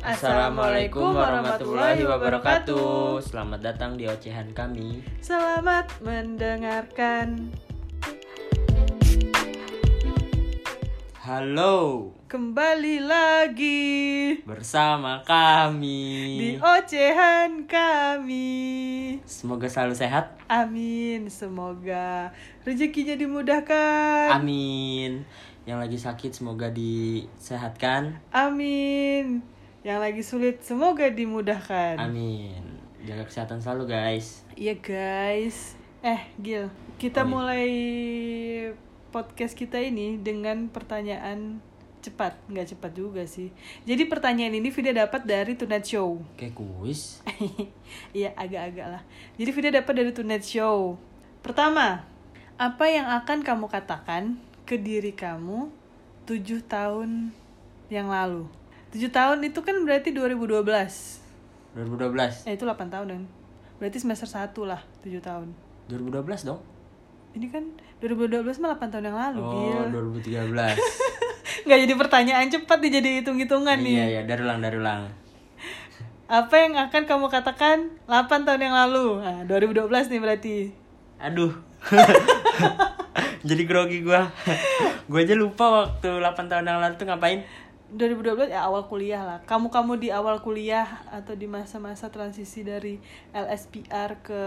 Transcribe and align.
Assalamualaikum 0.00 1.12
warahmatullahi 1.12 2.00
wabarakatuh. 2.08 3.20
Selamat 3.20 3.60
datang 3.60 4.00
di 4.00 4.08
ocehan 4.08 4.48
kami. 4.56 5.04
Selamat 5.20 5.92
mendengarkan. 6.00 7.52
Halo, 11.20 12.10
Kembali 12.32 13.04
lagi 13.04 14.40
bersama 14.48 15.20
kami. 15.20 16.08
di 16.40 16.50
ocehan 16.56 17.68
kami. 17.68 18.48
Semoga 19.28 19.68
selalu 19.68 20.00
sehat. 20.00 20.40
Amin. 20.48 21.28
Semoga 21.28 22.32
rezekinya 22.64 23.20
dimudahkan. 23.20 24.32
Amin. 24.32 25.28
Yang 25.68 25.78
lagi 25.78 25.98
sakit 26.00 26.30
semoga 26.32 26.72
disehatkan. 26.72 28.16
Amin. 28.32 29.59
Yang 29.80 29.98
lagi 30.04 30.22
sulit 30.22 30.56
semoga 30.60 31.08
dimudahkan. 31.08 31.96
Amin. 31.96 32.80
Jaga 33.00 33.24
kesehatan 33.24 33.64
selalu 33.64 33.96
guys. 33.96 34.44
Iya 34.52 34.76
guys. 34.76 35.72
Eh 36.04 36.20
Gil, 36.36 36.68
kita 37.00 37.24
iya. 37.24 37.28
mulai 37.28 37.68
podcast 39.08 39.56
kita 39.56 39.80
ini 39.80 40.20
dengan 40.20 40.68
pertanyaan 40.68 41.64
cepat, 42.04 42.36
nggak 42.48 42.76
cepat 42.76 42.92
juga 42.92 43.24
sih. 43.24 43.52
Jadi 43.88 44.04
pertanyaan 44.04 44.52
ini 44.52 44.68
Vida 44.68 44.92
dapat 44.92 45.24
dari 45.24 45.56
Tonight 45.56 45.88
Show. 45.88 46.20
Kayak 46.40 46.60
kuis. 46.60 47.24
Iya 48.12 48.36
agak-agak 48.36 49.00
lah. 49.00 49.02
Jadi 49.40 49.50
Vida 49.52 49.70
dapat 49.80 49.94
dari 49.96 50.12
Tonight 50.12 50.44
Show. 50.44 51.00
Pertama, 51.40 52.04
apa 52.60 52.84
yang 52.84 53.08
akan 53.08 53.40
kamu 53.40 53.66
katakan 53.72 54.36
ke 54.68 54.76
diri 54.76 55.16
kamu 55.16 55.72
tujuh 56.28 56.60
tahun 56.68 57.32
yang 57.88 58.12
lalu? 58.12 58.59
Tujuh 58.90 59.10
tahun 59.14 59.38
itu 59.46 59.60
kan 59.62 59.76
berarti 59.86 60.10
2012. 60.10 60.66
2012. 61.78 62.50
Eh 62.50 62.58
itu 62.58 62.64
8 62.66 62.90
tahun 62.90 63.06
kan? 63.06 63.22
Berarti 63.78 63.98
semester 64.02 64.26
1 64.26 64.50
lah, 64.66 64.82
7 65.06 65.22
tahun. 65.22 65.54
2012 65.86 66.46
dong. 66.46 66.60
Ini 67.30 67.46
kan 67.54 67.64
2012 68.02 68.58
mah 68.58 68.74
8 68.74 68.90
tahun 68.90 69.04
yang 69.14 69.18
lalu, 69.18 69.40
Oh, 69.40 69.50
Gil. 69.54 69.86
2013. 70.26 70.74
Nggak 71.66 71.78
jadi 71.86 71.94
pertanyaan 71.94 72.46
cepat 72.50 72.78
nih 72.82 72.92
jadi 72.98 73.08
hitung-hitungan 73.22 73.78
nih. 73.78 73.94
Iya, 73.94 74.06
iya, 74.10 74.20
dari 74.26 74.42
ulang, 74.42 74.58
dari 74.58 74.76
ulang. 74.78 75.02
Apa 76.30 76.54
yang 76.62 76.74
akan 76.78 77.02
kamu 77.06 77.26
katakan 77.30 77.94
8 78.10 78.46
tahun 78.46 78.60
yang 78.70 78.74
lalu? 78.74 79.22
Nah, 79.22 79.46
2012 79.46 80.10
nih 80.10 80.20
berarti. 80.22 80.56
Aduh. 81.22 81.54
Jadi 83.48 83.62
grogi 83.66 84.02
gua. 84.02 84.30
gua 85.10 85.20
aja 85.22 85.34
lupa 85.34 85.66
waktu 85.86 86.10
8 86.22 86.50
tahun 86.50 86.64
yang 86.66 86.78
lalu 86.82 86.94
tuh 86.98 87.06
ngapain. 87.06 87.42
2012 87.90 88.48
ya 88.48 88.64
awal 88.64 88.86
kuliah 88.86 89.20
lah. 89.20 89.38
Kamu-kamu 89.42 89.98
di 89.98 90.08
awal 90.08 90.38
kuliah 90.38 91.02
atau 91.06 91.34
di 91.34 91.44
masa-masa 91.44 92.06
transisi 92.06 92.62
dari 92.62 92.96
LSPR 93.30 94.10
ke 94.20 94.42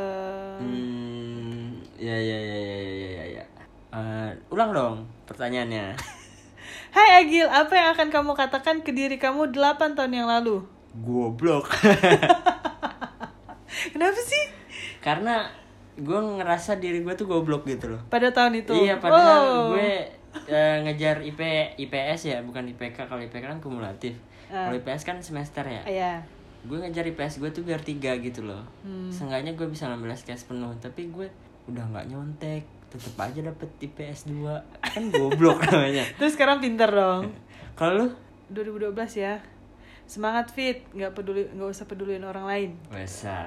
Hmm, 0.57 1.79
ya 1.95 2.13
ya 2.13 2.37
ya 2.39 2.57
ya 2.57 2.77
ya 2.79 2.99
ya 3.03 3.23
ya. 3.35 3.43
Eh, 3.91 4.29
ulang 4.49 4.69
dong 4.71 4.95
pertanyaannya. 5.25 5.93
Hai 6.95 7.19
Agil, 7.19 7.45
apa 7.45 7.73
yang 7.73 7.87
akan 7.91 8.07
kamu 8.09 8.31
katakan 8.33 8.75
ke 8.79 8.89
diri 8.89 9.17
kamu 9.17 9.51
8 9.51 9.93
tahun 9.93 10.11
yang 10.13 10.27
lalu? 10.29 10.61
Goblok. 10.95 11.67
Kenapa 13.91 14.15
sih? 14.15 14.43
Karena 14.99 15.47
gue 15.93 16.19
ngerasa 16.39 16.75
diri 16.75 17.01
gue 17.01 17.13
tuh 17.13 17.25
goblok 17.25 17.65
gitu 17.65 17.91
loh. 17.91 18.01
Pada 18.07 18.29
tahun 18.29 18.61
itu. 18.61 18.71
Iya, 18.73 18.97
padahal 18.97 19.41
Oh. 19.43 19.61
gue 19.73 19.89
eh, 20.49 20.77
ngejar 20.83 21.21
IP 21.21 21.41
IPS 21.77 22.21
ya, 22.29 22.37
bukan 22.41 22.65
IPK. 22.73 23.07
Kalau 23.07 23.21
IPK 23.21 23.43
kan 23.43 23.59
kumulatif. 23.61 24.17
Ah. 24.49 24.69
Kalau 24.69 24.77
IPS 24.81 25.03
kan 25.05 25.17
semester 25.21 25.65
ya. 25.65 25.81
Iya. 25.85 26.13
Gue 26.63 26.79
ngejar 26.79 27.03
IPS 27.07 27.43
gue 27.43 27.49
tuh 27.51 27.63
biar 27.65 27.81
tiga 27.83 28.15
gitu 28.19 28.45
loh. 28.45 28.63
Hmm. 28.85 29.11
Seenggaknya 29.11 29.53
gue 29.53 29.67
bisa 29.67 29.89
ngambil 29.91 30.15
SKS 30.15 30.47
penuh, 30.47 30.71
tapi 30.79 31.11
gue 31.11 31.27
udah 31.67 31.83
nggak 31.91 32.05
nyontek, 32.11 32.63
tetep 32.91 33.15
aja 33.17 33.39
dapet 33.39 33.69
IPS 33.79 34.29
2 34.29 34.43
kan 34.83 35.03
goblok 35.09 35.63
namanya. 35.71 36.03
Terus 36.19 36.35
sekarang 36.35 36.61
pinter 36.61 36.91
dong. 36.91 37.31
Kalau 37.79 38.05
lu 38.05 38.07
2012 38.53 39.23
ya. 39.23 39.41
Semangat 40.03 40.51
fit, 40.51 40.83
nggak 40.91 41.15
peduli 41.15 41.47
nggak 41.55 41.69
usah 41.71 41.87
peduliin 41.87 42.27
orang 42.27 42.45
lain. 42.45 42.69
Wesa. 42.91 43.39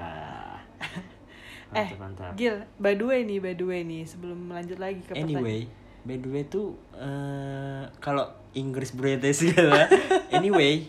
eh, 1.77 1.89
Mantap. 1.95 2.33
Gil, 2.33 2.57
by 2.81 2.97
the 2.97 3.05
way 3.05 3.21
nih, 3.23 3.37
by 3.37 3.53
the 3.53 3.65
way 3.65 3.85
nih, 3.85 4.03
sebelum 4.03 4.49
lanjut 4.49 4.81
lagi 4.81 4.99
ke 5.05 5.13
pertanyaan. 5.13 5.69
By 6.03 6.17
the 6.17 6.29
way 6.29 6.43
tuh 6.43 6.75
eh 6.93 7.83
kalau 7.97 8.27
Inggris 8.53 8.91
British 8.91 9.41
gitu 9.43 9.63
ya. 9.63 9.85
Anyway. 10.29 10.85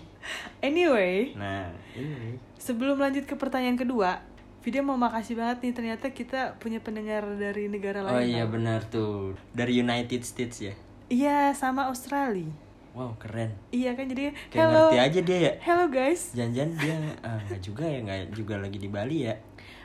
Anyway, 0.58 1.32
Nah, 1.38 1.72
anyway. 1.94 2.36
sebelum 2.58 3.00
lanjut 3.00 3.24
ke 3.24 3.32
pertanyaan 3.32 3.78
kedua, 3.78 4.20
Video 4.58 4.82
mau 4.82 4.98
makasih 4.98 5.38
banget 5.38 5.64
nih 5.64 5.72
ternyata 5.72 6.06
kita 6.10 6.58
punya 6.58 6.82
pendengar 6.82 7.24
dari 7.38 7.70
negara 7.70 8.04
lain. 8.04 8.12
Oh 8.12 8.20
iya 8.20 8.44
benar 8.44 8.84
tuh. 8.84 9.38
Dari 9.54 9.80
United 9.80 10.20
States 10.20 10.60
ya. 10.60 10.74
Iya, 11.08 11.56
sama 11.56 11.88
Australia. 11.88 12.50
Wow, 12.92 13.14
keren. 13.16 13.54
Iya 13.70 13.94
kan 13.94 14.10
jadi 14.10 14.34
Kayak 14.50 14.58
hello. 14.58 14.84
ngerti 14.90 14.98
aja 14.98 15.20
dia 15.22 15.38
ya. 15.38 15.52
Hello 15.62 15.86
guys. 15.88 16.34
Jangan-jangan 16.34 16.72
dia 16.76 16.96
ah 17.22 17.38
nggak 17.48 17.60
juga 17.62 17.84
ya, 17.86 17.98
nggak 18.02 18.20
juga 18.34 18.54
lagi 18.58 18.78
di 18.82 18.88
Bali 18.90 19.18
ya. 19.24 19.34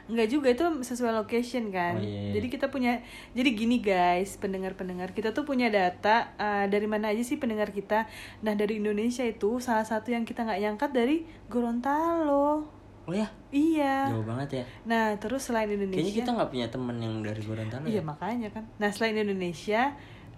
Enggak 0.03 0.27
juga 0.27 0.47
itu 0.51 0.65
sesuai 0.83 1.15
location 1.15 1.71
kan. 1.71 1.95
Oh, 1.95 2.03
iya, 2.03 2.29
iya. 2.29 2.33
Jadi 2.35 2.47
kita 2.51 2.67
punya 2.67 2.99
jadi 3.31 3.49
gini 3.51 3.79
guys, 3.79 4.35
pendengar-pendengar 4.35 5.11
kita 5.11 5.31
tuh 5.31 5.43
punya 5.43 5.71
data 5.71 6.35
uh, 6.35 6.65
dari 6.67 6.83
mana 6.85 7.15
aja 7.15 7.23
sih 7.23 7.39
pendengar 7.39 7.71
kita. 7.71 8.05
Nah, 8.41 8.51
dari 8.53 8.83
Indonesia 8.83 9.23
itu 9.23 9.63
salah 9.63 9.87
satu 9.87 10.11
yang 10.11 10.27
kita 10.27 10.43
nggak 10.43 10.59
nyangka 10.59 10.91
dari 10.91 11.23
Gorontalo. 11.47 12.67
Oh 13.03 13.11
ya, 13.11 13.27
Iya. 13.51 14.15
jauh 14.15 14.23
banget 14.23 14.49
ya. 14.59 14.63
Nah, 14.87 15.19
terus 15.19 15.43
selain 15.43 15.67
Indonesia 15.67 15.99
Kayaknya 15.99 16.19
kita 16.23 16.29
nggak 16.35 16.49
punya 16.55 16.67
temen 16.71 16.95
yang 17.03 17.15
dari 17.19 17.41
Gorontalo 17.43 17.83
Iya 17.83 17.99
ya. 17.99 18.03
makanya 18.03 18.49
kan. 18.51 18.63
Nah 18.79 18.89
selain 18.95 19.19
Indonesia, 19.19 19.91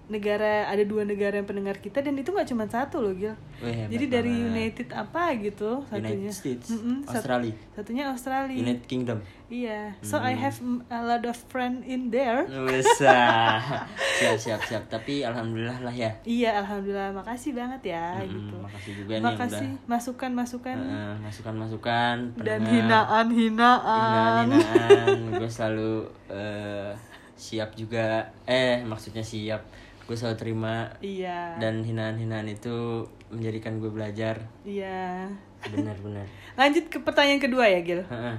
negara 0.07 0.66
ada 0.66 0.81
dua 0.81 1.01
negara 1.01 1.33
yang 1.33 1.45
pendengar 1.45 1.75
kita 1.75 1.99
dan 1.99 2.13
itu 2.13 2.29
nggak 2.29 2.45
cuma 2.45 2.66
satu 2.66 2.99
loh 2.99 3.11
Gil. 3.11 3.33
Wih, 3.57 3.73
hebat 3.75 3.89
Jadi 3.89 4.05
dari 4.07 4.29
banget. 4.31 4.49
United 4.51 4.88
apa 4.91 5.23
gitu 5.35 5.69
satunya. 5.83 6.13
United 6.21 6.31
States, 6.31 6.67
Mm-mm, 6.69 6.97
sat- 7.01 7.19
Australia, 7.19 7.55
Satunya 7.71 8.03
Australia. 8.07 8.53
United 8.55 8.85
Kingdom. 8.85 9.19
Iya. 9.45 9.94
So 9.99 10.15
Hmm. 10.15 10.25
I 10.25 10.33
have 10.35 10.57
mm, 10.57 10.85
a 10.88 11.01
lot 11.03 11.23
of 11.23 11.38
friend 11.47 11.81
in 11.83 12.09
there. 12.09 12.45
Bisa. 12.45 13.17
siap 14.17 14.38
siap 14.38 14.61
siap. 14.63 14.83
Tapi 14.88 15.21
alhamdulillah 15.21 15.81
lah 15.81 15.94
ya. 15.94 16.09
Iya, 16.23 16.57
alhamdulillah. 16.59 17.09
Makasih 17.11 17.53
banget 17.53 17.81
ya 17.88 18.17
Mm-mm, 18.19 18.29
gitu. 18.31 18.55
Makasih 18.59 18.91
juga 18.95 19.13
nih 19.15 19.25
Makasih 19.27 19.69
udah 19.71 19.88
masukan-masukan 19.88 20.77
eh, 20.77 21.13
masukan-masukan 21.19 22.15
dan 22.35 22.59
pendengar. 22.59 22.71
hinaan-hinaan. 22.71 24.47
hinaan-hinaan 24.47 25.17
gue 25.35 25.49
selalu 25.49 25.94
eh, 26.27 26.91
siap 27.35 27.73
juga 27.73 28.23
eh 28.44 28.79
maksudnya 28.81 29.21
siap 29.21 29.61
gue 30.05 30.13
selalu 30.13 30.38
terima 30.38 30.75
Iya. 30.97 31.57
dan 31.57 31.81
hinaan-hinaan 31.81 32.45
itu 32.47 33.01
menjadikan 33.27 33.77
gue 33.77 33.89
belajar 33.89 34.38
Iya. 34.61 35.25
benar-benar 35.66 36.25
Lanjut 36.59 36.85
ke 36.88 36.97
pertanyaan 36.99 37.39
kedua 37.39 37.66
ya, 37.66 37.81
Gil. 37.81 38.01
Heeh. 38.01 38.38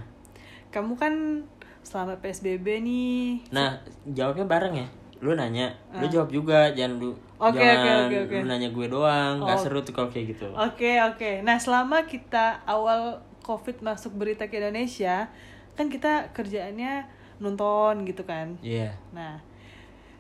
Kamu 0.69 0.95
kan 0.95 1.43
selama 1.83 2.17
PSBB 2.17 2.81
nih 2.81 3.47
nah 3.49 3.79
jawabnya 4.05 4.43
bareng 4.45 4.75
ya 4.77 4.87
lu 5.17 5.33
nanya 5.33 5.71
lu 5.93 6.05
jawab 6.05 6.29
juga 6.29 6.69
jangan 6.71 6.99
lu 6.99 7.11
Ah. 7.37 7.47
Oke, 7.47 7.61
jangan 7.61 7.77
oke, 7.77 7.93
oke, 8.09 8.17
oke. 8.27 8.37
lu 8.37 8.47
nanya 8.47 8.69
gue 8.71 8.87
doang 8.89 9.35
nggak 9.39 9.55
Oh. 9.55 9.61
seru 9.61 9.81
tuh 9.81 9.93
kalau 9.93 10.09
kayak 10.09 10.33
gitu 10.33 10.49
Oke 10.53 10.97
oke. 10.99 11.31
Nah 11.41 11.57
selama 11.57 12.03
kita 12.05 12.65
awal 12.65 13.21
COVID 13.41 13.81
masuk 13.81 14.13
berita 14.13 14.47
ke 14.47 14.57
Indonesia, 14.57 15.29
kan 15.73 15.87
kita 15.87 16.33
kerjaannya 16.33 17.07
nonton 17.39 18.03
gitu 18.03 18.25
kan. 18.25 18.57
iya 18.59 18.97
Nah 19.11 19.39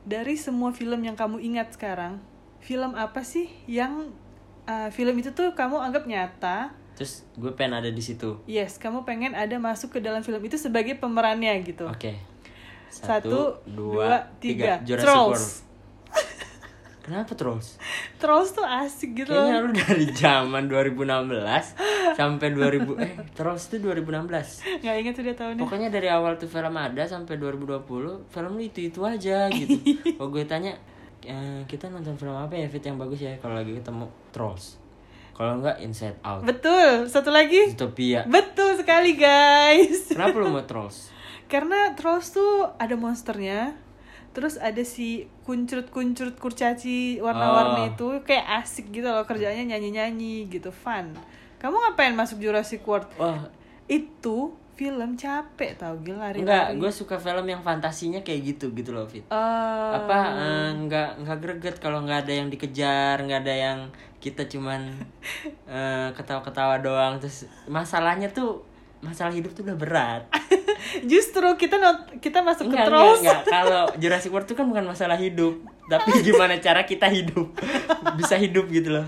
dari 0.06 0.38
semua 0.38 0.70
film 0.70 1.02
yang 1.02 1.18
kamu 1.18 1.42
ingat 1.42 1.74
sekarang, 1.74 2.22
film 2.62 2.94
apa 2.94 3.20
sih 3.20 3.50
yang 3.66 4.14
uh, 4.64 4.88
film 4.88 5.18
itu 5.18 5.34
tuh 5.34 5.52
kamu 5.52 5.82
anggap 5.82 6.06
nyata? 6.06 6.70
terus 6.96 7.28
gue 7.36 7.52
pengen 7.52 7.84
ada 7.84 7.92
di 7.92 8.00
situ 8.00 8.40
Yes, 8.48 8.80
kamu 8.80 9.04
pengen 9.04 9.36
ada 9.36 9.52
masuk 9.60 9.92
ke 9.92 10.00
dalam 10.00 10.24
film 10.24 10.40
itu 10.40 10.56
sebagai 10.56 10.96
pemerannya 10.96 11.52
gitu. 11.60 11.84
oke 11.84 12.16
Satu, 12.88 13.60
dua, 13.68 14.32
tiga. 14.40 14.80
Jurassic 14.80 15.04
Trolls. 15.04 15.44
World 15.44 15.64
kenapa 17.04 17.32
Trolls 17.36 17.68
Trolls 18.16 18.50
tuh 18.50 18.64
asik 18.64 19.12
gitu 19.12 19.30
Kayaknya 19.30 19.56
loh. 19.60 19.68
lu 19.68 19.78
dari 19.78 20.06
zaman 20.10 20.62
2016 20.66 21.06
sampai 22.16 22.48
2000 22.50 22.96
eh 22.96 23.12
Trolls 23.30 23.68
itu 23.68 23.76
2016. 23.78 24.80
Nggak 24.80 24.96
ingat 24.96 25.14
udah 25.16 25.34
tahunnya. 25.36 25.60
Pokoknya 25.60 25.88
dari 25.88 26.08
awal 26.08 26.34
tuh 26.34 26.48
film 26.48 26.72
ada 26.72 27.04
sampai 27.04 27.36
2020 27.36 27.84
film 28.26 28.50
lu 28.50 28.62
itu 28.62 28.80
itu 28.82 29.00
aja 29.00 29.46
gitu. 29.48 29.76
Kalau 30.16 30.28
gue 30.28 30.44
tanya 30.44 30.72
"Eh, 31.20 31.62
kita 31.64 31.86
nonton 31.86 32.14
film 32.14 32.32
apa 32.32 32.54
ya 32.54 32.66
fit 32.66 32.80
yang 32.80 32.96
bagus 32.96 33.18
ya 33.18 33.34
kalau 33.36 33.54
lagi 33.54 33.74
ketemu 33.74 34.06
Trolls. 34.30 34.78
Kalau 35.32 35.60
enggak 35.60 35.76
Inside 35.78 36.16
Out. 36.22 36.42
Betul. 36.42 37.04
Satu 37.06 37.28
lagi. 37.28 37.68
Zootopia. 37.68 38.24
Betul 38.24 38.78
sekali 38.78 39.12
guys. 39.12 40.08
Kenapa 40.08 40.38
lu 40.38 40.48
mau 40.48 40.64
Trolls? 40.70 41.12
Karena 41.44 41.92
Trolls 41.92 42.30
tuh 42.30 42.72
ada 42.74 42.94
monsternya. 42.94 43.76
Terus 44.32 44.56
ada 44.56 44.80
si 44.80 45.24
kuncrut-kuncrut 45.42 46.36
kurcaci 46.36 47.18
warna-warni 47.18 47.82
Oh. 47.82 47.90
itu 47.90 48.08
kayak 48.22 48.60
asik 48.60 48.92
gitu 48.92 49.08
loh 49.08 49.24
kerjanya 49.24 49.74
nyanyi-nyanyi 49.74 50.46
gitu 50.46 50.68
fun. 50.68 51.16
Kamu 51.56 51.76
ngapain 51.76 52.14
masuk 52.14 52.40
Jurassic 52.42 52.84
World? 52.84 53.08
wah. 53.16 53.48
Itu 53.86 54.56
film 54.76 55.16
capek 55.16 55.80
tau 55.80 55.96
Gil 56.04 56.20
lari 56.20 56.44
enggak 56.44 56.76
gue 56.76 56.92
suka 56.92 57.16
film 57.16 57.48
yang 57.48 57.64
fantasinya 57.64 58.20
kayak 58.20 58.54
gitu 58.54 58.76
gitu 58.76 58.92
loh 58.92 59.08
Fit. 59.08 59.24
Eh, 59.24 59.90
apa 59.96 60.36
eh, 60.36 60.68
nggak 60.84 61.24
nggak 61.24 61.38
greget 61.40 61.76
kalau 61.80 62.04
nggak 62.04 62.28
ada 62.28 62.32
yang 62.44 62.52
dikejar 62.52 63.16
nggak 63.24 63.40
ada 63.40 63.54
yang 63.56 63.78
kita 64.20 64.44
cuman 64.44 64.92
eh, 65.72 66.08
ketawa-ketawa 66.12 66.84
doang. 66.84 67.16
Terus 67.16 67.48
masalahnya 67.64 68.28
tuh 68.28 68.60
masalah 69.00 69.32
hidup 69.32 69.56
tuh 69.56 69.64
udah 69.64 69.76
berat. 69.80 70.22
Justru 71.10 71.56
kita 71.56 71.80
not, 71.80 72.20
kita 72.20 72.44
masuk 72.44 72.68
ke 72.68 72.76
enggak, 72.76 72.84
enggak, 72.84 72.88
Trolls 72.92 73.20
enggak. 73.24 73.42
kalau 73.48 73.84
Jurassic 73.96 74.28
World 74.28 74.44
tuh 74.44 74.56
kan 74.60 74.68
bukan 74.68 74.84
masalah 74.84 75.16
hidup 75.16 75.56
tapi 75.86 76.10
gimana 76.26 76.56
cara 76.56 76.82
kita 76.82 77.06
hidup 77.06 77.46
bisa 78.14 78.34
hidup 78.34 78.66
gitu 78.68 78.90
loh 78.92 79.06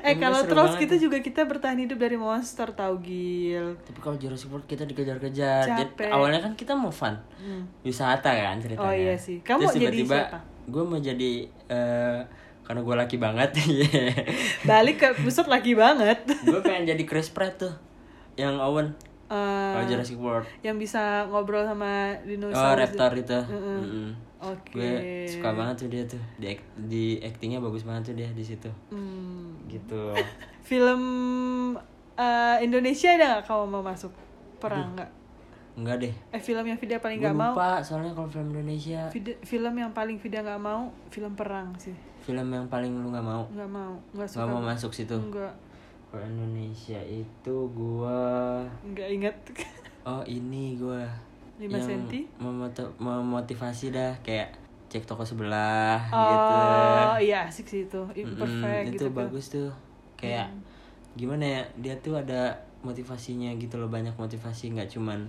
Eh 0.00 0.16
kalau 0.16 0.40
Trolls 0.42 0.72
banget 0.72 0.82
kita 0.82 0.94
tuh. 0.94 1.02
juga 1.04 1.18
kita 1.18 1.42
bertahan 1.42 1.76
hidup 1.76 1.98
dari 1.98 2.16
monster 2.16 2.70
tau 2.70 2.96
Gil 2.96 3.74
tapi 3.80 3.98
kalau 3.98 4.16
Jurassic 4.16 4.46
World 4.46 4.64
kita 4.64 4.82
dikejar-kejar 4.84 5.66
Capek. 5.66 6.08
awalnya 6.08 6.40
kan 6.40 6.54
kita 6.54 6.72
mau 6.72 6.90
fun 6.90 7.18
Hmm. 7.36 7.64
wisata 7.80 8.30
kan 8.30 8.56
ceritanya 8.58 8.80
Oh, 8.82 8.92
iya 8.92 9.16
sih. 9.16 9.40
Kamu 9.40 9.64
Terus 9.64 9.74
jadi 9.74 9.96
tiba-tiba 9.98 10.16
siapa? 10.20 10.38
gue 10.66 10.82
mau 10.82 10.98
jadi 10.98 11.30
eh, 11.66 12.20
karena 12.62 12.80
gue 12.80 12.96
laki 12.96 13.16
banget 13.16 13.50
Balik 14.68 14.96
ke 14.96 15.08
pusat 15.18 15.46
lagi 15.46 15.72
banget 15.74 16.22
gue 16.38 16.60
pengen 16.60 16.84
jadi 16.86 17.02
Chris 17.02 17.28
Pratt 17.28 17.58
tuh 17.58 17.74
yang 18.34 18.56
Owen 18.56 18.94
Eh, 19.26 19.36
kalau 19.72 19.86
Jurassic 19.86 20.18
World 20.18 20.42
Yang 20.60 20.76
bisa 20.84 21.02
ngobrol 21.24 21.62
sama 21.62 21.86
oh 22.10 22.26
dinosaurus 22.26 22.82
Raptor 22.88 23.12
itu 23.16 23.38
Mm-mm. 23.46 23.78
Mm-mm. 23.80 24.08
Oke. 24.40 24.72
Gue 24.72 24.90
suka 25.28 25.52
banget 25.52 25.84
tuh 25.84 25.88
dia 25.92 26.02
tuh. 26.08 26.22
Di, 26.40 26.56
di 26.88 27.04
actingnya 27.20 27.60
bagus 27.60 27.84
banget 27.84 28.12
tuh 28.12 28.16
dia 28.16 28.28
di 28.32 28.40
situ. 28.40 28.70
Hmm. 28.88 29.60
gitu. 29.68 30.16
Film 30.68 31.02
eh, 32.16 32.56
Indonesia 32.60 33.12
ada 33.12 33.38
nggak 33.38 33.44
kamu 33.46 33.64
mau 33.68 33.84
masuk? 33.84 34.12
Perang 34.56 34.96
nggak? 34.96 35.10
enggak 35.70 35.96
deh. 36.02 36.14
Eh 36.34 36.42
film 36.42 36.66
yang 36.66 36.76
Vida 36.76 37.00
paling 37.00 37.22
nggak 37.22 37.32
mau? 37.32 37.54
lupa 37.56 37.80
soalnya 37.80 38.12
kalau 38.12 38.28
film 38.28 38.52
Indonesia. 38.52 39.08
Vida- 39.08 39.38
film 39.40 39.72
yang 39.72 39.88
paling 39.94 40.20
Vida 40.20 40.44
nggak 40.44 40.60
mau 40.60 40.92
film 41.08 41.32
perang 41.32 41.72
sih. 41.80 41.94
Film 42.20 42.52
yang 42.52 42.68
paling 42.68 42.92
lu 42.92 43.08
nggak 43.08 43.24
mau? 43.24 43.48
Nggak 43.48 43.70
mau. 43.70 43.94
Nggak 44.12 44.28
suka 44.28 44.38
nggak 44.44 44.50
mau 44.50 44.60
masuk 44.60 44.92
situ? 44.92 45.16
Nggak. 45.16 45.54
Kalau 46.10 46.26
Indonesia 46.26 47.00
itu 47.00 47.56
gue 47.70 48.20
nggak 48.92 49.08
ingat. 49.08 49.36
Oh 50.00 50.24
ini 50.24 50.80
gue 50.80 51.04
5 51.60 51.76
yang 51.76 51.84
senti? 51.84 52.20
memoto- 52.40 52.96
memotivasi 52.96 53.92
dah 53.92 54.16
kayak 54.24 54.56
cek 54.90 55.06
toko 55.06 55.22
sebelah 55.22 56.02
oh 56.10 56.18
gitu. 56.18 56.56
iya 57.22 57.46
asik 57.46 57.66
sih 57.68 57.86
itu. 57.86 58.00
Imperfect 58.16 58.84
itu 58.90 58.92
gitu 58.98 59.04
kan. 59.12 59.16
bagus 59.28 59.46
tuh. 59.52 59.70
Kayak 60.18 60.50
gimana 61.14 61.44
ya 61.44 61.62
dia 61.78 61.94
tuh 62.00 62.16
ada 62.18 62.56
motivasinya 62.80 63.52
gitu 63.60 63.76
loh 63.76 63.92
banyak 63.92 64.16
motivasi 64.16 64.72
nggak 64.72 64.88
cuman 64.88 65.28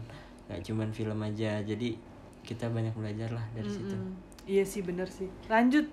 nggak 0.50 0.62
cuman 0.66 0.90
film 0.90 1.20
aja. 1.22 1.62
Jadi 1.62 1.94
kita 2.42 2.72
banyak 2.74 2.96
belajar 2.98 3.30
lah 3.30 3.46
dari 3.54 3.70
situ. 3.70 3.94
Mm-mm. 3.94 4.18
iya 4.50 4.66
sih 4.66 4.82
bener 4.82 5.06
sih. 5.06 5.30
Lanjut 5.46 5.86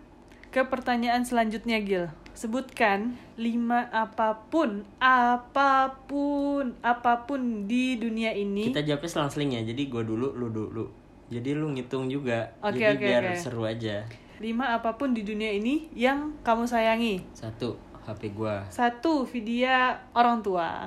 ke 0.48 0.64
pertanyaan 0.64 1.22
selanjutnya 1.22 1.78
Gil. 1.80 2.06
Sebutkan 2.32 3.18
lima 3.34 3.90
apa 3.90 4.46
pun 4.46 4.86
apa 5.02 5.98
pun 6.06 6.70
apa 6.80 7.26
pun 7.26 7.66
di 7.66 7.98
dunia 7.98 8.30
ini. 8.30 8.70
Kita 8.70 8.80
jawabnya 8.80 9.10
selang-seling 9.10 9.50
ya. 9.58 9.62
Jadi 9.66 9.90
gua 9.90 10.06
dulu 10.06 10.32
lu 10.32 10.46
dulu. 10.48 10.84
Jadi 11.28 11.50
lu 11.52 11.74
ngitung 11.74 12.06
juga. 12.06 12.54
Oke, 12.62 12.78
jadi 12.78 12.94
oke, 12.94 13.04
biar 13.04 13.22
oke. 13.34 13.40
seru 13.42 13.62
aja. 13.66 14.06
Lima 14.38 14.70
apa 14.70 14.94
pun 14.94 15.12
di 15.12 15.26
dunia 15.26 15.50
ini 15.50 15.90
yang 15.92 16.38
kamu 16.46 16.64
sayangi. 16.64 17.26
Satu 17.34 17.74
HP 18.06 18.30
gua. 18.32 18.62
Satu 18.70 19.26
video 19.26 19.98
orang 20.14 20.38
tua. 20.40 20.86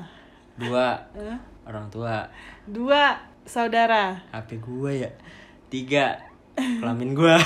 Dua 0.56 1.04
Eh, 1.14 1.38
orang 1.68 1.92
tua. 1.92 2.32
Dua 2.64 3.20
saudara. 3.44 4.24
HP 4.32 4.64
gua 4.64 4.96
ya. 4.96 5.12
Tiga 5.68 6.31
kelamin 6.58 7.14
gua. 7.16 7.38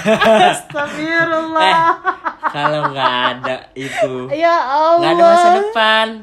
Astagfirullah. 0.54 1.62
Eh 1.62 2.16
kalau 2.56 2.82
nggak 2.94 3.14
ada 3.36 3.56
itu 3.76 4.32
ya 4.32 4.56
Allah 4.56 5.00
nggak 5.02 5.14
ada 5.18 5.24
masa 5.28 5.50
depan. 5.60 6.08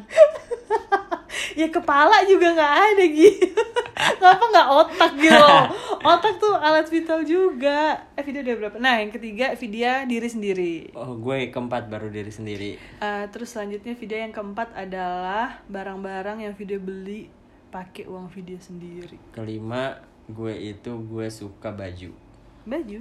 Ya 1.52 1.68
kepala 1.68 2.24
juga 2.28 2.52
nggak 2.52 2.74
ada 2.92 3.04
gitu 3.08 3.60
ngapa 4.20 4.44
nggak 4.52 4.68
otak 4.68 5.12
gitu 5.20 5.52
otak 6.12 6.34
tuh 6.40 6.54
alat 6.56 6.88
vital 6.88 7.24
juga. 7.24 8.08
Eh 8.16 8.24
video 8.24 8.44
udah 8.44 8.56
berapa? 8.56 8.76
Nah 8.80 9.00
yang 9.00 9.12
ketiga 9.12 9.52
video 9.56 10.04
diri 10.08 10.28
sendiri. 10.28 10.74
Oh 10.96 11.16
gue 11.16 11.52
keempat 11.52 11.88
baru 11.88 12.08
diri 12.08 12.32
sendiri. 12.32 12.70
Eh, 12.80 13.24
terus 13.32 13.52
selanjutnya 13.52 13.96
video 13.96 14.16
yang 14.20 14.32
keempat 14.32 14.72
adalah 14.76 15.60
barang-barang 15.68 16.44
yang 16.44 16.54
video 16.56 16.80
beli 16.80 17.28
pakai 17.72 18.08
uang 18.08 18.28
video 18.32 18.56
sendiri. 18.60 19.20
Kelima 19.32 20.00
gue 20.28 20.54
itu 20.56 20.92
gue 21.04 21.26
suka 21.28 21.72
baju 21.72 22.21
baju. 22.64 23.00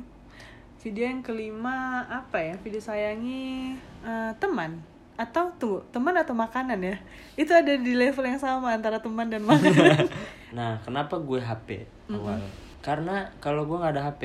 Video 0.81 1.03
yang 1.05 1.21
kelima 1.21 2.01
apa 2.05 2.41
ya 2.41 2.55
video 2.57 2.81
sayangi 2.81 3.75
eh, 4.01 4.31
teman 4.37 4.81
atau 5.13 5.53
tunggu 5.55 5.85
teman 5.93 6.17
atau 6.17 6.33
makanan 6.33 6.81
ya. 6.81 6.97
Itu 7.35 7.53
ada 7.53 7.69
di 7.71 7.93
level 7.93 8.25
yang 8.25 8.37
sama 8.37 8.73
antara 8.73 8.97
teman 8.97 9.29
dan 9.29 9.45
makanan. 9.45 10.09
Nah 10.57 10.75
kenapa 10.83 11.15
gue 11.15 11.39
HP 11.39 11.87
awal? 12.11 12.35
Karena 12.83 13.23
kalau 13.39 13.63
gue 13.63 13.77
nggak 13.77 13.93
ada 13.95 14.03
HP 14.11 14.23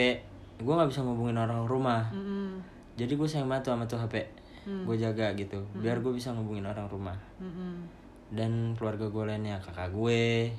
gue 0.58 0.72
nggak 0.72 0.90
bisa 0.90 1.04
ngubungin 1.04 1.36
orang 1.36 1.68
rumah. 1.68 2.08
Mm-mm. 2.10 2.58
jadi 2.96 3.12
gue 3.12 3.28
sayang 3.28 3.46
banget 3.46 3.68
sama 3.68 3.84
tuh 3.84 4.00
HP 4.00 4.24
Hmm. 4.66 4.82
gue 4.82 4.98
jaga 4.98 5.30
gitu 5.38 5.62
biar 5.78 6.02
gue 6.02 6.10
bisa 6.10 6.34
ngubungin 6.34 6.66
orang 6.66 6.90
rumah. 6.90 7.14
Mm-mm. 7.38 7.86
dan 8.34 8.74
keluarga 8.74 9.06
gue 9.06 9.22
lainnya 9.22 9.62
kakak 9.62 9.94
gue 9.94 10.50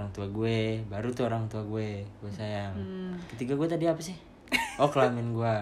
orang 0.00 0.10
tua 0.10 0.26
gue 0.26 0.58
baru 0.86 1.08
tuh 1.10 1.24
orang 1.24 1.44
tua 1.46 1.60
gue 1.62 2.02
gue 2.02 2.32
sayang. 2.32 2.72
Hmm. 2.72 3.12
ketiga 3.28 3.52
gue 3.54 3.68
tadi 3.68 3.84
apa 3.84 4.00
sih? 4.00 4.16
Oh 4.80 4.88
kelamin 4.88 5.30
gue 5.30 5.54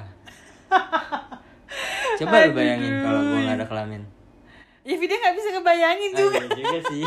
coba 2.18 2.34
lu 2.40 2.52
bayangin 2.52 3.02
kalau 3.02 3.20
gue 3.20 3.38
nggak 3.40 3.56
ada 3.58 3.66
kelamin. 3.66 4.02
Ya 4.82 4.94
video 4.94 5.16
nggak 5.16 5.34
bisa 5.34 5.48
ngebayangin 5.52 6.10
Ah, 6.10 6.18
juga. 6.18 6.38
juga 6.48 6.78
sih. 6.88 7.04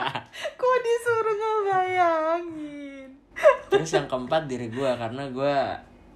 Kok 0.60 0.76
disuruh 0.78 1.36
ngebayangin? 1.36 3.08
Terus 3.66 3.90
yang 3.90 4.06
keempat 4.06 4.46
diri 4.46 4.68
gue 4.68 4.90
karena 4.92 5.22
gue 5.26 5.56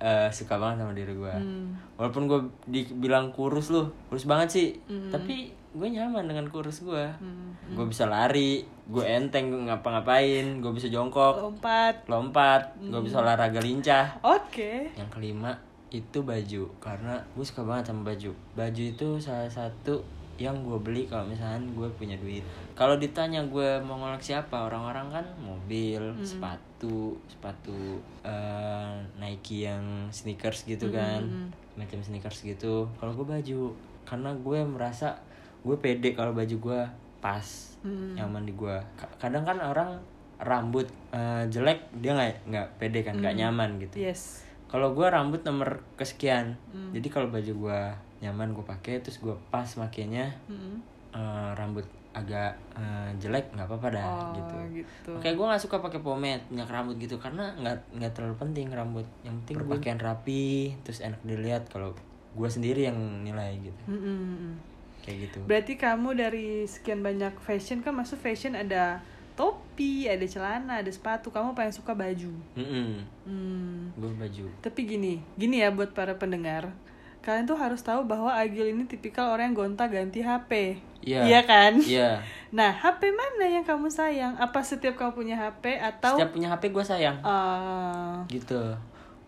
eh, 0.00 0.28
suka 0.30 0.56
banget 0.56 0.80
sama 0.80 0.92
diri 0.92 1.12
gue 1.12 1.28
Hmm. 1.30 1.76
walaupun 1.94 2.24
gue 2.24 2.40
dibilang 2.66 3.30
kurus 3.30 3.68
loh 3.68 3.92
kurus 4.08 4.24
banget 4.24 4.48
sih. 4.48 4.68
Tapi 4.88 5.36
gue 5.70 5.86
nyaman 5.86 6.26
dengan 6.26 6.48
kurus 6.48 6.80
gue 6.80 7.04
Hmm. 7.14 7.54
gue 7.70 7.86
bisa 7.86 8.04
lari 8.04 8.64
gue 8.88 9.04
enteng 9.04 9.48
gue 9.48 9.62
ngapa-ngapain 9.62 10.58
gue 10.58 10.72
bisa 10.72 10.88
jongkok 10.88 11.38
lompat. 11.38 12.02
lompat 12.06 12.74
gue 12.80 13.00
bisa 13.00 13.20
olahraga 13.20 13.60
lincah. 13.60 14.18
Oke. 14.20 14.90
Yang 14.96 15.10
kelima 15.12 15.54
itu 15.90 16.22
baju. 16.22 16.70
Karena 16.78 17.18
gue 17.30 17.42
suka 17.42 17.62
banget 17.62 17.90
sama 17.90 18.06
baju. 18.06 18.30
Baju 18.54 18.82
itu 18.84 19.08
salah 19.18 19.46
satu 19.46 20.02
yang 20.40 20.56
gue 20.64 20.80
beli 20.80 21.04
kalau 21.04 21.28
misalnya 21.28 21.60
gue 21.76 21.88
punya 22.00 22.16
duit. 22.16 22.40
Kalau 22.72 22.96
ditanya 22.96 23.44
gue 23.44 23.76
mau 23.84 24.00
ngoleksi 24.00 24.32
apa 24.32 24.72
orang-orang 24.72 25.20
kan 25.20 25.26
mobil 25.36 26.00
sepatu 26.24 27.12
sepatu 27.28 28.00
eh, 28.24 28.96
Nike 29.20 29.68
yang 29.68 30.08
sneakers 30.08 30.64
gitu 30.64 30.88
kan 30.88 31.20
macam 31.76 32.00
sneakers 32.00 32.40
gitu. 32.40 32.88
Kalau 32.96 33.12
gue 33.12 33.26
baju 33.28 33.76
karena 34.08 34.32
gue 34.32 34.58
merasa 34.64 35.12
gue 35.60 35.76
pede 35.76 36.16
kalau 36.16 36.32
baju 36.32 36.56
gue 36.56 36.80
pas 37.20 37.44
Hmm. 37.80 38.12
nyaman 38.12 38.44
di 38.44 38.52
gue 38.52 38.76
kadang 39.16 39.40
kan 39.40 39.56
orang 39.56 39.96
rambut 40.36 40.84
eh, 41.16 41.48
jelek 41.48 41.88
dia 42.04 42.12
nggak 42.12 42.52
nggak 42.52 42.66
pede 42.76 43.00
kan 43.00 43.16
nggak 43.16 43.36
nyaman 43.40 43.80
gitu. 43.80 44.04
Yes. 44.04 44.44
Kalau 44.68 44.92
gue 44.92 45.08
rambut 45.08 45.40
nomor 45.44 45.80
kesekian 45.96 46.60
jadi 46.92 47.08
kalau 47.08 47.32
baju 47.32 47.52
gue 47.56 47.80
nyaman 48.20 48.52
gue 48.52 48.62
pakai 48.62 49.00
terus 49.00 49.18
gue 49.18 49.32
pas 49.48 49.66
makainya 49.76 50.28
Mm-mm. 50.46 50.76
eh, 51.10 51.50
rambut 51.56 51.84
agak 52.10 52.58
eh, 52.74 53.10
jelek 53.22 53.54
nggak 53.54 53.70
apa-apa 53.70 53.88
dah 53.94 54.04
oh 54.04 54.34
gitu 54.34 54.56
gitu 54.82 55.10
Oke, 55.14 55.30
gue 55.30 55.46
nggak 55.46 55.62
suka 55.62 55.78
pakai 55.78 56.02
pomade 56.02 56.42
minyak 56.50 56.68
rambut 56.68 56.98
gitu 56.98 57.16
karena 57.16 57.54
nggak 57.54 57.96
nggak 57.96 58.12
terlalu 58.12 58.34
penting 58.36 58.66
rambut. 58.68 59.06
Yang 59.22 59.34
penting 59.42 59.56
berpakaian 59.62 60.00
rapi, 60.02 60.74
terus 60.82 61.00
enak 61.00 61.22
dilihat. 61.22 61.70
Kalau 61.70 61.94
gue 62.30 62.48
sendiri 62.50 62.86
yang 62.86 62.98
nilai 63.22 63.58
gitu, 63.58 63.82
Mm-mm. 63.90 64.54
kayak 65.02 65.30
gitu. 65.30 65.38
berarti 65.46 65.74
kamu 65.74 66.14
dari 66.14 66.62
sekian 66.62 67.02
banyak 67.02 67.34
fashion 67.42 67.82
kan 67.82 67.90
masuk 67.90 68.22
fashion 68.22 68.54
ada 68.54 69.02
topi 69.34 70.06
ada 70.06 70.22
celana 70.28 70.78
ada 70.78 70.90
sepatu 70.92 71.32
kamu 71.32 71.56
paling 71.56 71.72
suka 71.72 71.90
baju 71.96 72.30
Mm 72.54 73.02
hmm. 73.24 73.98
Gue 73.98 74.10
baju. 74.14 74.44
Tapi 74.60 74.80
gini, 74.84 75.18
gini 75.34 75.62
ya 75.62 75.70
buat 75.72 75.90
para 75.90 76.14
pendengar. 76.18 76.70
Kalian 77.20 77.44
tuh 77.44 77.54
harus 77.54 77.80
tahu 77.80 78.04
bahwa 78.04 78.32
Agil 78.32 78.68
ini 78.68 78.84
tipikal 78.84 79.28
orang 79.28 79.52
yang 79.52 79.56
gonta-ganti 79.58 80.20
HP. 80.20 80.80
Iya. 81.00 81.20
Iya 81.24 81.40
kan? 81.44 81.72
Iya. 81.76 82.10
Nah, 82.50 82.74
HP 82.74 83.06
mana 83.10 83.46
yang 83.46 83.62
kamu 83.62 83.86
sayang? 83.86 84.34
Apa 84.34 84.58
setiap 84.60 84.98
kamu 84.98 85.14
punya 85.14 85.36
HP 85.36 85.78
atau 85.78 86.18
Setiap 86.18 86.34
punya 86.34 86.50
HP 86.50 86.68
gue 86.68 86.82
sayang. 86.82 87.14
eh, 87.20 88.14
Gitu. 88.28 88.58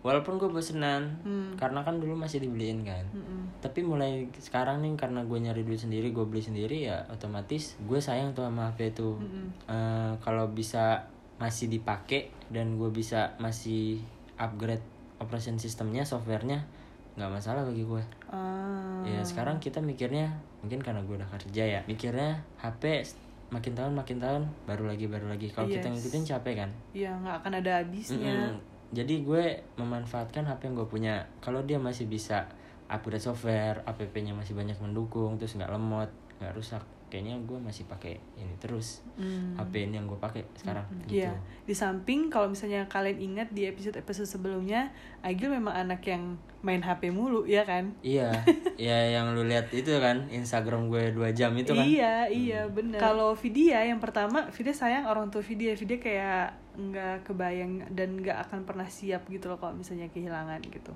walaupun 0.03 0.35
gue 0.35 0.51
bosenan 0.51 1.07
Hmm. 1.23 1.55
karena 1.55 1.79
kan 1.79 1.95
dulu 1.95 2.11
masih 2.13 2.43
dibeliin 2.43 2.83
kan 2.83 3.07
Mm-mm. 3.09 3.47
tapi 3.63 3.79
mulai 3.79 4.27
sekarang 4.35 4.83
nih 4.83 4.99
karena 4.99 5.23
gue 5.23 5.39
nyari 5.39 5.63
duit 5.63 5.79
sendiri 5.79 6.11
gue 6.11 6.27
beli 6.27 6.43
sendiri 6.43 6.83
ya 6.83 7.07
otomatis 7.07 7.79
gue 7.79 7.95
sayang 7.97 8.35
tuh 8.35 8.43
sama 8.43 8.67
HP 8.67 8.91
itu 8.91 9.15
Mm-mm. 9.15 9.47
Eh, 9.63 10.11
kalau 10.19 10.51
bisa 10.51 11.07
masih 11.39 11.71
dipakai 11.71 12.27
dan 12.51 12.75
gue 12.75 12.91
bisa 12.91 13.31
masih 13.37 14.03
upgrade 14.35 14.83
operation 15.17 15.55
sistemnya 15.55 16.03
softwarenya 16.03 16.67
nggak 17.13 17.29
masalah 17.31 17.61
bagi 17.61 17.83
gue 17.83 18.03
Ah. 18.27 19.05
ya 19.05 19.21
sekarang 19.21 19.57
kita 19.57 19.77
mikirnya 19.77 20.33
mungkin 20.59 20.81
karena 20.81 20.99
gue 21.01 21.15
udah 21.15 21.29
kerja 21.29 21.63
ya 21.63 21.79
mikirnya 21.85 22.33
HP 22.57 23.05
makin 23.49 23.73
tahun 23.73 23.93
makin 23.93 24.17
tahun 24.17 24.43
baru 24.63 24.89
lagi 24.89 25.05
baru 25.05 25.29
lagi 25.29 25.45
kalau 25.47 25.67
kita 25.67 25.85
Yes. 25.85 25.93
ngikutin 25.99 26.23
capek 26.27 26.55
kan 26.57 26.69
Iya 26.91 27.13
nggak 27.15 27.35
akan 27.39 27.53
ada 27.55 27.71
habisnya. 27.77 28.33
Mm-mm. 28.49 28.57
jadi 28.89 29.15
gue 29.21 29.43
memanfaatkan 29.75 30.41
HP 30.43 30.67
yang 30.67 30.75
gue 30.75 30.87
punya 30.87 31.13
kalau 31.37 31.61
dia 31.61 31.77
masih 31.77 32.05
bisa 32.05 32.49
upgrade 32.85 33.21
software 33.21 33.81
app-nya 33.83 34.33
masih 34.33 34.53
banyak 34.53 34.77
mendukung 34.77 35.37
terus 35.37 35.53
nggak 35.53 35.69
lemot 35.69 36.09
nggak 36.37 36.53
rusak 36.53 36.81
kayaknya 37.13 37.37
gue 37.39 37.55
masih 37.55 37.85
pakai 37.85 38.17
ini 38.33 38.57
terus 38.57 39.05
Hmm. 39.13 39.53
HP 39.53 39.85
ini 39.85 40.01
yang 40.01 40.09
gue 40.09 40.17
pakai 40.17 40.41
sekarang 40.57 40.81
gitu 41.05 41.21
Iya. 41.21 41.37
Di 41.63 41.71
samping 41.71 42.27
kalau 42.27 42.49
misalnya 42.49 42.89
kalian 42.89 43.21
ingat 43.21 43.53
di 43.53 43.69
episode-episode 43.69 44.25
sebelumnya, 44.25 44.89
Agil 45.21 45.53
memang 45.53 45.69
anak 45.71 46.01
yang 46.03 46.33
main 46.59 46.81
HP 46.81 47.13
mulu, 47.13 47.45
ya 47.45 47.61
kan? 47.61 47.93
iya 48.01 48.33
ya 48.81 48.97
yang 49.13 49.37
lu 49.37 49.45
lihat 49.45 49.69
itu 49.69 49.93
kan 50.01 50.25
Instagram 50.27 50.89
gue 50.89 51.13
dua 51.13 51.29
jam 51.29 51.53
itu 51.53 51.71
kan 51.71 51.85
Iya, 51.85 52.25
iya 52.25 52.61
bener 52.65 52.97
Kalau 52.97 53.37
Vidya 53.37 53.85
yang 53.85 54.01
pertama, 54.01 54.49
Vidya 54.49 54.73
sayang 54.73 55.05
orang 55.05 55.29
tua 55.29 55.45
Vidya. 55.45 55.77
Vidya 55.77 56.01
kayak 56.01 56.45
nggak 56.73 57.29
kebayang 57.29 57.85
dan 57.93 58.17
nggak 58.17 58.49
akan 58.49 58.65
pernah 58.65 58.89
siap 58.89 59.29
gitu 59.29 59.49
loh 59.49 59.61
kalau 59.61 59.77
misalnya 59.77 60.09
kehilangan 60.09 60.61
gitu. 60.65 60.93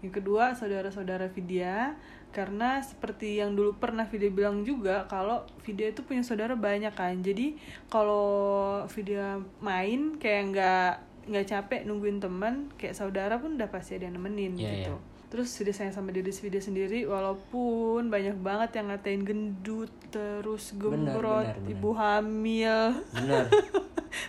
Yang 0.00 0.22
kedua, 0.22 0.56
saudara-saudara 0.56 1.28
Vidya 1.28 1.96
karena 2.32 2.80
seperti 2.84 3.40
yang 3.40 3.56
dulu 3.56 3.76
pernah 3.80 4.04
Vidya 4.08 4.28
bilang 4.32 4.64
juga 4.64 5.08
kalau 5.08 5.44
Vidya 5.64 5.92
itu 5.92 6.04
punya 6.04 6.24
saudara 6.24 6.56
banyak 6.56 6.92
kan. 6.96 7.20
Jadi 7.20 7.56
kalau 7.92 8.84
Vidya 8.88 9.40
main 9.60 10.16
kayak 10.16 10.42
nggak 10.52 10.92
nggak 11.28 11.44
capek 11.44 11.80
nungguin 11.84 12.24
teman, 12.24 12.72
kayak 12.80 12.96
saudara 12.96 13.36
pun 13.36 13.60
udah 13.60 13.68
pasti 13.68 14.00
ada 14.00 14.08
yang 14.08 14.16
nemenin 14.16 14.56
Iya, 14.56 14.88
gitu. 14.88 14.96
iya. 14.96 15.07
Terus 15.28 15.52
Vidya 15.54 15.74
sayang 15.74 15.92
sama 15.92 16.08
diri 16.08 16.28
Vidya 16.28 16.56
sendiri 16.58 17.04
walaupun 17.04 18.08
banyak 18.08 18.36
banget 18.38 18.80
yang 18.80 18.88
ngatain 18.88 19.22
gendut, 19.22 19.92
terus 20.08 20.72
gembrot, 20.74 21.44
ibu 21.64 21.90
hamil. 21.92 22.96
bener 23.12 23.44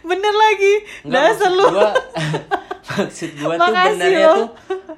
Bener 0.01 0.33
lagi. 0.33 0.73
Nggak, 1.01 1.23
Dasar 1.23 1.47
maksud 1.47 1.51
lu. 1.53 1.65
gua 1.71 1.89
maksud 2.99 3.31
gua 3.37 3.53
tuh 3.55 3.71
benernya 3.71 4.27
lo. 4.27 4.35
tuh 4.35 4.49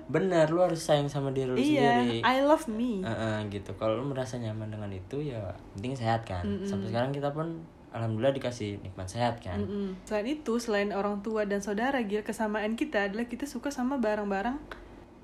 bener 0.08 0.46
lu 0.48 0.60
harus 0.60 0.82
sayang 0.82 1.06
sama 1.06 1.30
diri 1.30 1.48
lu 1.48 1.56
Iya, 1.56 2.02
sendiri 2.02 2.20
I 2.22 2.42
love 2.42 2.66
me. 2.66 3.00
Heeh, 3.00 3.36
gitu 3.50 3.72
kalau 3.76 3.96
lu 3.96 4.06
merasa 4.06 4.36
nyaman 4.36 4.68
dengan 4.68 4.90
itu 4.90 5.22
ya 5.22 5.54
penting 5.72 5.94
sehat 5.94 6.26
kan 6.26 6.44
sampai 6.66 6.90
sekarang 6.90 7.12
kita 7.12 7.30
pun 7.30 7.62
alhamdulillah 7.92 8.34
dikasih 8.34 8.80
nikmat 8.80 9.06
sehat 9.06 9.40
kan 9.40 9.60
Mm-mm. 9.60 9.96
Selain 10.04 10.26
itu, 10.26 10.54
selain 10.58 10.90
orang 10.90 11.20
tua 11.20 11.44
dan 11.44 11.60
saudara, 11.60 12.00
Gil, 12.02 12.24
kesamaan 12.24 12.74
kita 12.74 13.06
adalah 13.06 13.24
kita 13.26 13.44
suka 13.46 13.70
sama 13.70 13.96
barang-barang 13.96 14.58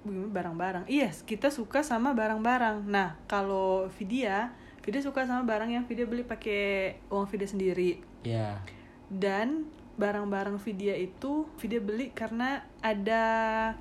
barang-barang? 0.08 0.88
Iya, 0.88 1.12
kita 1.14 1.52
suka 1.52 1.84
sama 1.84 2.16
barang-barang. 2.16 2.88
Nah, 2.88 3.20
kalau 3.28 3.92
Vidya, 4.00 4.56
Vidya 4.88 5.04
suka 5.04 5.28
sama 5.28 5.44
barang 5.44 5.68
yang 5.68 5.84
Vidya 5.84 6.08
beli 6.08 6.24
pakai 6.24 6.96
uang 7.12 7.28
Vidya 7.28 7.48
sendiri. 7.52 8.00
ya 8.24 8.64
Dan 9.12 9.68
barang-barang 9.98 10.62
Vidya 10.62 10.94
itu 10.94 11.50
Vidya 11.58 11.82
beli 11.82 12.14
karena 12.14 12.62
ada 12.86 13.26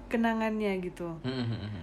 kenangannya 0.09 0.73
gitu. 0.81 1.21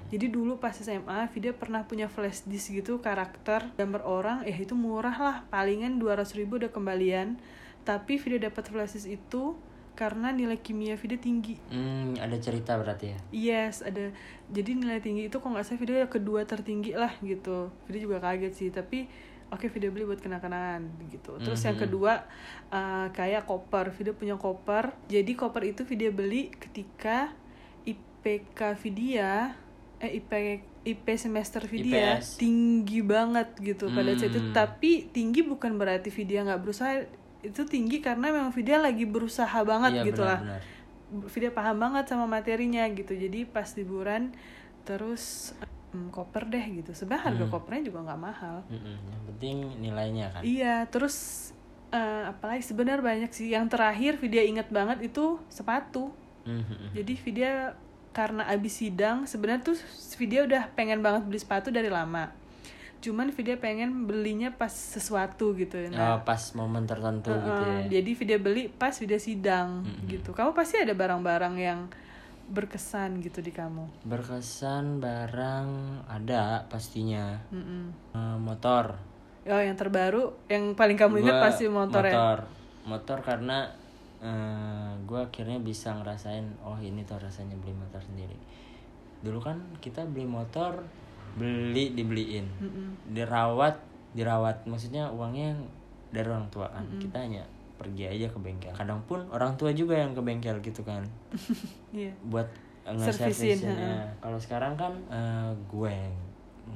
Jadi 0.09 0.25
dulu 0.27 0.57
pas 0.57 0.73
SMA, 0.73 1.29
Vidya 1.31 1.53
pernah 1.53 1.85
punya 1.85 2.09
flash 2.09 2.43
disk 2.49 2.73
gitu 2.73 2.99
karakter 2.99 3.69
gambar 3.77 4.01
orang, 4.03 4.37
eh 4.43 4.57
itu 4.57 4.73
murah 4.73 5.15
lah, 5.15 5.37
palingan 5.53 6.01
200 6.01 6.33
ribu 6.35 6.57
udah 6.57 6.73
kembalian. 6.73 7.37
Tapi 7.85 8.17
Vidya 8.17 8.49
dapat 8.49 8.67
flash 8.73 8.97
disk 8.97 9.07
itu 9.07 9.53
karena 9.93 10.29
nilai 10.29 10.57
kimia 10.57 10.93
Vidya 10.93 11.17
tinggi. 11.17 11.55
Hmm, 11.67 12.17
ada 12.17 12.33
cerita 12.35 12.73
berarti 12.75 13.05
ya 13.07 13.17
Yes, 13.29 13.81
ada. 13.81 14.09
Jadi 14.47 14.75
nilai 14.75 14.97
tinggi 14.97 15.25
itu 15.25 15.35
kok 15.35 15.45
nggak 15.45 15.63
salah 15.63 15.79
Vidya 15.79 16.07
kedua 16.07 16.43
tertinggi 16.43 16.93
lah 16.93 17.13
gitu. 17.19 17.69
Vidya 17.85 18.01
juga 18.03 18.17
kaget 18.19 18.53
sih, 18.53 18.69
tapi 18.69 19.05
oke 19.47 19.69
Vidya 19.69 19.89
beli 19.89 20.03
buat 20.03 20.17
kenang-kenangan 20.17 20.81
gitu. 21.07 21.37
Terus 21.39 21.61
yang 21.61 21.77
Mhm. 21.77 21.83
kedua 21.83 22.13
eh, 22.69 23.07
kayak 23.09 23.45
koper, 23.45 23.89
Vidya 23.91 24.11
punya 24.11 24.35
koper. 24.35 24.97
Jadi 25.05 25.31
koper 25.33 25.63
itu 25.63 25.81
Vidya 25.83 26.09
beli 26.09 26.49
ketika 26.49 27.29
IPK 27.83 28.59
Vidya 28.75 29.53
eh 29.99 30.17
IP 30.17 30.31
IP 30.83 31.07
semester 31.15 31.63
Vidya 31.63 32.19
IPS. 32.19 32.35
tinggi 32.35 32.99
banget 32.99 33.55
gitu 33.55 33.87
pada 33.89 34.11
saat 34.11 34.27
itu. 34.27 34.41
Hmm. 34.41 34.51
Tapi 34.51 35.07
tinggi 35.07 35.39
bukan 35.39 35.77
berarti 35.77 36.09
Vidya 36.09 36.43
nggak 36.43 36.59
berusaha. 36.59 37.07
Itu 37.43 37.63
tinggi 37.63 37.99
karena 37.99 38.31
memang 38.31 38.49
Vidya 38.49 38.79
lagi 38.79 39.03
berusaha 39.03 39.59
banget 39.61 39.91
Iya, 39.93 40.03
gitu 40.07 40.23
lah. 40.23 40.39
benar-benar. 40.39 40.81
Vida 41.29 41.49
paham 41.49 41.77
banget 41.77 42.07
sama 42.07 42.25
materinya 42.25 42.89
gitu 42.89 43.13
jadi 43.13 43.45
pas 43.45 43.69
liburan 43.73 44.33
terus 44.81 45.53
hmm, 45.91 46.09
koper 46.09 46.49
deh 46.49 46.65
gitu 46.73 46.89
sebenarnya 46.91 47.23
harga 47.29 47.43
Hmm. 47.43 47.53
kopernya 47.53 47.81
juga 47.85 47.99
nggak 48.03 48.17
mahal 48.19 48.55
Mm-mm, 48.65 48.97
yang 48.97 49.23
penting 49.27 49.55
nilainya 49.77 50.25
kan 50.29 50.41
iya 50.41 50.83
terus 50.85 51.15
eh, 51.89 52.23
apalagi 52.25 52.65
sebenarnya 52.65 53.05
banyak 53.05 53.31
sih 53.31 53.53
yang 53.53 53.69
terakhir 53.69 54.17
Vidya 54.17 54.41
inget 54.41 54.67
banget 54.67 55.05
itu 55.05 55.37
sepatu 55.47 56.09
Mhm. 56.43 56.91
jadi 56.91 57.13
Vidya 57.15 57.51
karena 58.09 58.43
abis 58.45 58.73
sidang 58.75 59.23
sebenarnya 59.23 59.63
tuh 59.63 59.77
Vidya 60.17 60.43
udah 60.43 60.63
pengen 60.73 60.99
banget 60.99 61.23
beli 61.23 61.37
sepatu 61.37 61.69
dari 61.69 61.87
lama 61.87 62.33
cuman 63.03 63.35
Vidya 63.35 63.59
pengen 63.59 64.07
belinya 64.07 64.55
pas 64.55 64.71
sesuatu 64.71 65.51
gitu 65.59 65.75
Oh, 65.91 66.23
pas 66.23 66.39
momen 66.55 66.87
tertentu 66.87 67.35
gitu 67.35 67.61
Uh-uh, 67.67 67.83
ya 67.91 67.99
Jadi 67.99 68.11
video 68.15 68.37
beli 68.39 68.63
pas 68.71 68.95
video 68.95 69.19
sidang 69.19 69.83
Mm-mm. 69.83 70.07
gitu. 70.07 70.31
Kamu 70.31 70.55
pasti 70.55 70.79
ada 70.79 70.95
barang-barang 70.95 71.55
yang 71.59 71.91
berkesan 72.43 73.19
gitu 73.19 73.43
di 73.43 73.51
kamu. 73.51 74.07
berkesan 74.07 75.03
barang 75.03 75.67
ada 76.07 76.63
pastinya 76.71 77.43
Mm-mm. 77.51 78.15
Eh, 78.15 78.37
motor 78.39 78.95
Oh 79.43 79.59
yang 79.59 79.75
terbaru, 79.75 80.47
yang 80.47 80.71
paling 80.71 80.95
kamu 80.95 81.19
ingat 81.19 81.43
pasti 81.43 81.67
motor, 81.67 82.07
ya. 82.07 82.15
motor 82.15 82.39
motor 82.87 83.17
karena 83.19 83.67
gue 85.03 85.19
akhirnya 85.19 85.59
bisa 85.59 85.91
ngerasain 85.99 86.47
oh 86.63 86.79
ini 86.79 87.03
tuh 87.03 87.19
rasanya 87.19 87.59
beli 87.59 87.75
motor 87.75 87.99
sendiri 87.99 88.39
dulu 89.19 89.43
kan 89.43 89.59
kita 89.83 90.07
beli 90.07 90.23
motor 90.23 90.83
beli 91.37 91.97
dibeliin. 91.97 92.45
Mm-mm. 92.61 92.89
dirawat 93.13 93.75
dirawat 94.13 94.61
maksudnya 94.69 95.09
uangnya 95.09 95.57
dari 96.13 96.29
orang 96.29 96.47
tua 96.53 96.69
kan. 96.69 96.85
Kita 97.01 97.17
hanya 97.17 97.41
pergi 97.77 98.05
aja 98.05 98.27
ke 98.29 98.37
bengkel. 98.37 98.73
Kadang 98.73 99.01
pun 99.09 99.25
orang 99.33 99.57
tua 99.57 99.73
juga 99.73 99.97
yang 99.97 100.13
ke 100.13 100.21
bengkel 100.21 100.61
gitu 100.61 100.85
kan. 100.85 101.01
Iya. 101.93 102.09
buat 102.25 102.49
Servisin, 102.83 103.63
nge-servisinnya 103.63 104.17
kalau 104.19 104.35
sekarang 104.41 104.73
kan 104.75 104.91
eh, 105.07 105.51
gue 105.69 105.89
yang 105.89 106.15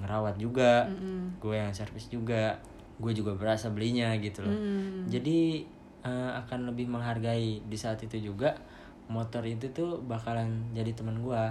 ngerawat 0.01 0.35
juga. 0.37 0.85
Mm-mm. 0.89 1.41
gue 1.41 1.55
yang 1.57 1.73
servis 1.73 2.09
juga. 2.09 2.57
Gue 2.97 3.13
juga 3.13 3.37
berasa 3.37 3.69
belinya 3.69 4.09
gitu 4.17 4.41
loh. 4.41 4.53
Mm. 4.53 5.05
jadi 5.05 5.61
eh, 6.01 6.31
akan 6.45 6.73
lebih 6.73 6.89
menghargai. 6.89 7.61
Di 7.61 7.77
saat 7.77 8.01
itu 8.01 8.33
juga 8.33 8.57
motor 9.07 9.43
itu 9.47 9.71
tuh 9.71 10.03
bakalan 10.03 10.67
jadi 10.75 10.91
teman 10.91 11.23
gue 11.23 11.43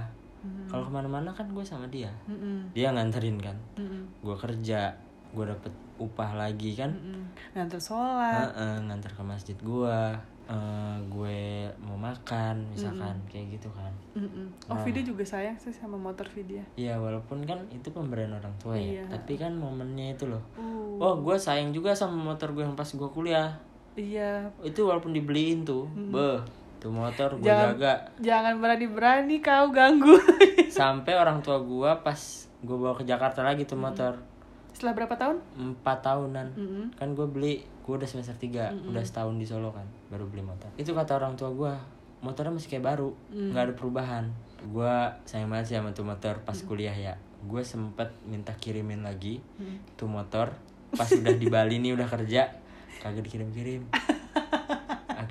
Mm. 0.47 0.69
kalau 0.69 0.83
ke 0.83 0.93
mana-mana 0.93 1.31
kan 1.31 1.47
gue 1.47 1.61
sama 1.61 1.87
dia 1.87 2.11
Mm-mm. 2.25 2.71
dia 2.71 2.89
nganterin 2.89 3.35
kan 3.37 3.57
Mm-mm. 3.75 4.07
gue 4.21 4.37
kerja 4.37 4.95
gue 5.29 5.45
dapet 5.45 5.73
upah 5.97 6.33
lagi 6.35 6.73
kan 6.73 6.93
Mm-mm. 6.93 7.27
Nganter 7.53 7.77
sholat. 7.77 8.47
Heeh, 8.49 8.75
nganter 8.81 9.11
ke 9.11 9.23
masjid 9.23 9.57
gue 9.57 9.99
eh, 10.47 10.97
gue 11.05 11.41
mau 11.81 11.97
makan 11.97 12.63
misalkan 12.69 13.17
kayak 13.27 13.51
gitu 13.53 13.67
kan 13.71 13.91
Mm-mm. 14.15 14.47
Oh 14.65 14.73
Nah. 14.73 14.83
Vidya 14.83 15.03
juga 15.03 15.23
sayang 15.23 15.57
sih 15.57 15.71
sama 15.71 15.97
motor 15.97 16.25
Vidya. 16.29 16.63
Iya 16.75 16.95
walaupun 16.97 17.43
kan 17.43 17.59
itu 17.69 17.91
pemberian 17.91 18.31
orang 18.33 18.55
tua 18.57 18.75
ya 18.75 19.03
Iya. 19.03 19.05
tapi 19.11 19.35
kan 19.35 19.53
momennya 19.53 20.15
itu 20.15 20.27
loh 20.27 20.41
Uh. 20.55 21.03
oh 21.03 21.15
gue 21.19 21.35
sayang 21.35 21.71
juga 21.71 21.91
sama 21.93 22.15
motor 22.15 22.53
gue 22.53 22.63
yang 22.63 22.73
pas 22.73 22.87
gue 22.87 23.09
kuliah 23.11 23.59
Iya. 23.93 24.53
itu 24.63 24.81
walaupun 24.81 25.11
dibeliin 25.11 25.65
tuh 25.65 25.89
beh 25.91 26.39
tuh 26.87 26.95
motor 26.95 27.35
gue 27.35 27.45
Jangan- 27.45 27.75
jaga. 27.75 27.95
Jangan 28.17 28.55
berani-berani 28.57 29.37
kau 29.39 29.67
ganggu. 29.69 30.15
sampai 30.71 31.13
orang 31.13 31.41
tua 31.41 31.59
gue 31.59 31.91
pas 32.01 32.21
gue 32.57 32.77
bawa 32.77 32.95
ke 32.95 33.03
Jakarta 33.03 33.43
lagi 33.43 33.67
tuh 33.67 33.75
motor. 33.77 34.15
Setelah 34.71 34.95
berapa 34.95 35.15
tahun? 35.15 35.37
empat 35.57 35.99
tahunan. 36.01 36.47
Mm-mm. 36.53 36.85
kan 36.95 37.11
gue 37.11 37.27
beli 37.27 37.55
gue 37.83 37.95
udah 37.97 38.05
semester 38.05 38.35
3 38.35 38.87
udah 38.87 39.01
setahun 39.01 39.35
di 39.35 39.43
Solo 39.43 39.71
kan 39.71 39.83
baru 40.07 40.27
beli 40.27 40.43
motor. 40.43 40.71
Itu 40.77 40.93
kata 40.93 41.17
orang 41.17 41.35
tua 41.35 41.51
gue 41.51 41.73
motornya 42.19 42.51
masih 42.51 42.71
kayak 42.71 42.87
baru 42.87 43.11
nggak 43.29 43.65
ada 43.65 43.75
perubahan. 43.75 44.25
Gue 44.65 44.95
sayang 45.25 45.49
banget 45.49 45.67
sih 45.67 45.77
sama 45.77 45.91
tuh 45.91 46.03
motor 46.03 46.39
pas 46.41 46.59
kuliah 46.61 46.93
ya. 46.93 47.15
Gue 47.41 47.63
sempet 47.63 48.15
minta 48.23 48.53
kirimin 48.53 49.01
lagi 49.01 49.39
tuh 49.95 50.07
motor 50.07 50.55
pas 50.89 51.07
udah 51.09 51.35
di 51.35 51.47
Bali 51.47 51.79
nih 51.79 51.93
udah 51.93 52.07
kerja 52.07 52.47
kagak 52.97 53.23
dikirim-kirim 53.23 53.87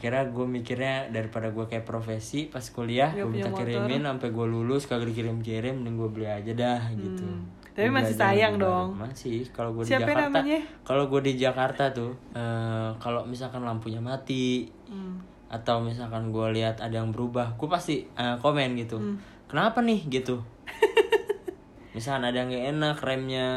akhirnya 0.06 0.30
gue 0.30 0.46
mikirnya 0.46 0.96
daripada 1.10 1.50
gue 1.50 1.66
kayak 1.66 1.82
profesi 1.82 2.46
pas 2.46 2.62
kuliah 2.64 3.10
gue 3.10 3.26
minta 3.26 3.50
kirimin 3.50 4.06
sampai 4.06 4.30
gue 4.30 4.46
lulus 4.46 4.86
kagak 4.86 5.10
dikirim-kirim 5.10 5.82
mending 5.82 5.98
gue 5.98 6.10
beli 6.12 6.28
aja 6.28 6.54
dah 6.54 6.82
gitu 6.92 7.26
Hmm. 7.26 7.42
Tapi 7.76 7.92
Gua 7.92 7.98
masih 8.00 8.16
sayang 8.16 8.56
dong. 8.56 8.96
masih 8.96 9.50
kalau 9.50 9.74
gue 9.74 9.84
di 9.84 9.92
Jakarta 9.92 10.40
kalau 10.82 11.04
gue 11.06 11.22
di 11.22 11.34
Jakarta 11.36 11.84
tuh 11.90 12.14
eh, 12.32 12.90
kalau 12.98 13.26
misalkan 13.26 13.62
lampunya 13.62 13.98
mati 13.98 14.70
Hmm. 14.86 15.18
atau 15.48 15.82
misalkan 15.82 16.30
gue 16.30 16.48
lihat 16.54 16.78
ada 16.80 16.94
yang 16.96 17.10
berubah 17.10 17.58
gue 17.58 17.66
pasti 17.66 18.06
eh, 18.06 18.38
komen 18.38 18.78
gitu 18.78 18.96
Hmm. 18.96 19.18
kenapa 19.50 19.82
nih 19.82 20.06
gitu 20.08 20.38
misalkan 21.92 22.24
ada 22.26 22.38
yang 22.38 22.48
gak 22.48 22.66
enak 22.70 22.98
remnya 23.02 23.48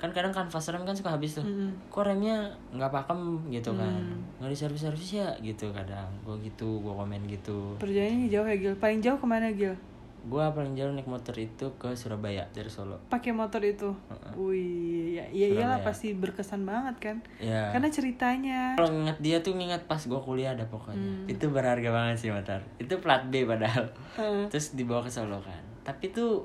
kan 0.00 0.08
kadang 0.08 0.32
kanvas 0.32 0.64
rem 0.66 0.80
kan 0.80 0.90
suka 0.90 1.12
habis 1.12 1.36
tuh 1.36 1.44
Mm-mm. 1.44 1.68
kok 1.86 2.00
remnya 2.02 2.48
nggak 2.70 2.88
pakem 2.90 3.20
gitu 3.48 3.68
kan 3.70 3.92
Hmm. 3.92 4.24
nggak 4.36 4.48
di 4.48 4.56
servis 4.56 4.80
servis 4.82 5.10
ya 5.14 5.28
gitu 5.38 5.68
kadang 5.70 6.08
gue 6.22 6.40
gitu 6.42 6.80
gue 6.80 6.88
komen 6.90 7.20
gitu 7.26 7.76
Perjalanannya 7.76 8.26
jauh 8.26 8.44
ya 8.44 8.56
Gil. 8.56 8.74
Paling 8.74 8.98
jauh 8.98 9.14
ke 9.14 9.26
mana 9.26 9.48
Gil? 9.50 9.76
gue 10.20 10.44
paling 10.46 10.72
jauh 10.74 10.88
naik 10.90 11.04
motor 11.06 11.32
itu 11.34 11.64
ke 11.74 11.92
Surabaya 11.94 12.44
dari 12.50 12.68
Solo 12.68 13.00
Pakai 13.08 13.32
motor 13.32 13.60
itu. 13.62 13.88
Wih, 14.34 15.16
ya, 15.16 15.24
iya 15.26 15.46
iyalah 15.50 15.80
pasti 15.80 16.12
berkesan 16.12 16.62
banget 16.62 16.96
kan. 16.98 17.16
ya 17.38 17.68
Karena 17.70 17.88
ceritanya. 17.88 18.60
kalau 18.74 18.90
nginget 18.90 19.16
dia 19.18 19.36
tuh 19.38 19.52
nginget 19.52 19.80
pas 19.82 19.96
gue 19.98 20.16
kuliah 20.18 20.52
ada 20.52 20.64
pokoknya 20.64 20.96
Hmm. 20.96 21.24
itu 21.26 21.44
berharga 21.46 21.88
banget 21.88 22.16
sih 22.18 22.30
motor 22.30 22.60
itu 22.76 22.94
plat 22.98 23.24
B 23.26 23.44
padahal 23.44 23.88
Heeh. 24.14 24.44
terus 24.48 24.72
dibawa 24.72 25.00
ke 25.00 25.08
Solo 25.08 25.40
kan 25.40 25.60
tapi 25.80 26.08
tuh 26.10 26.44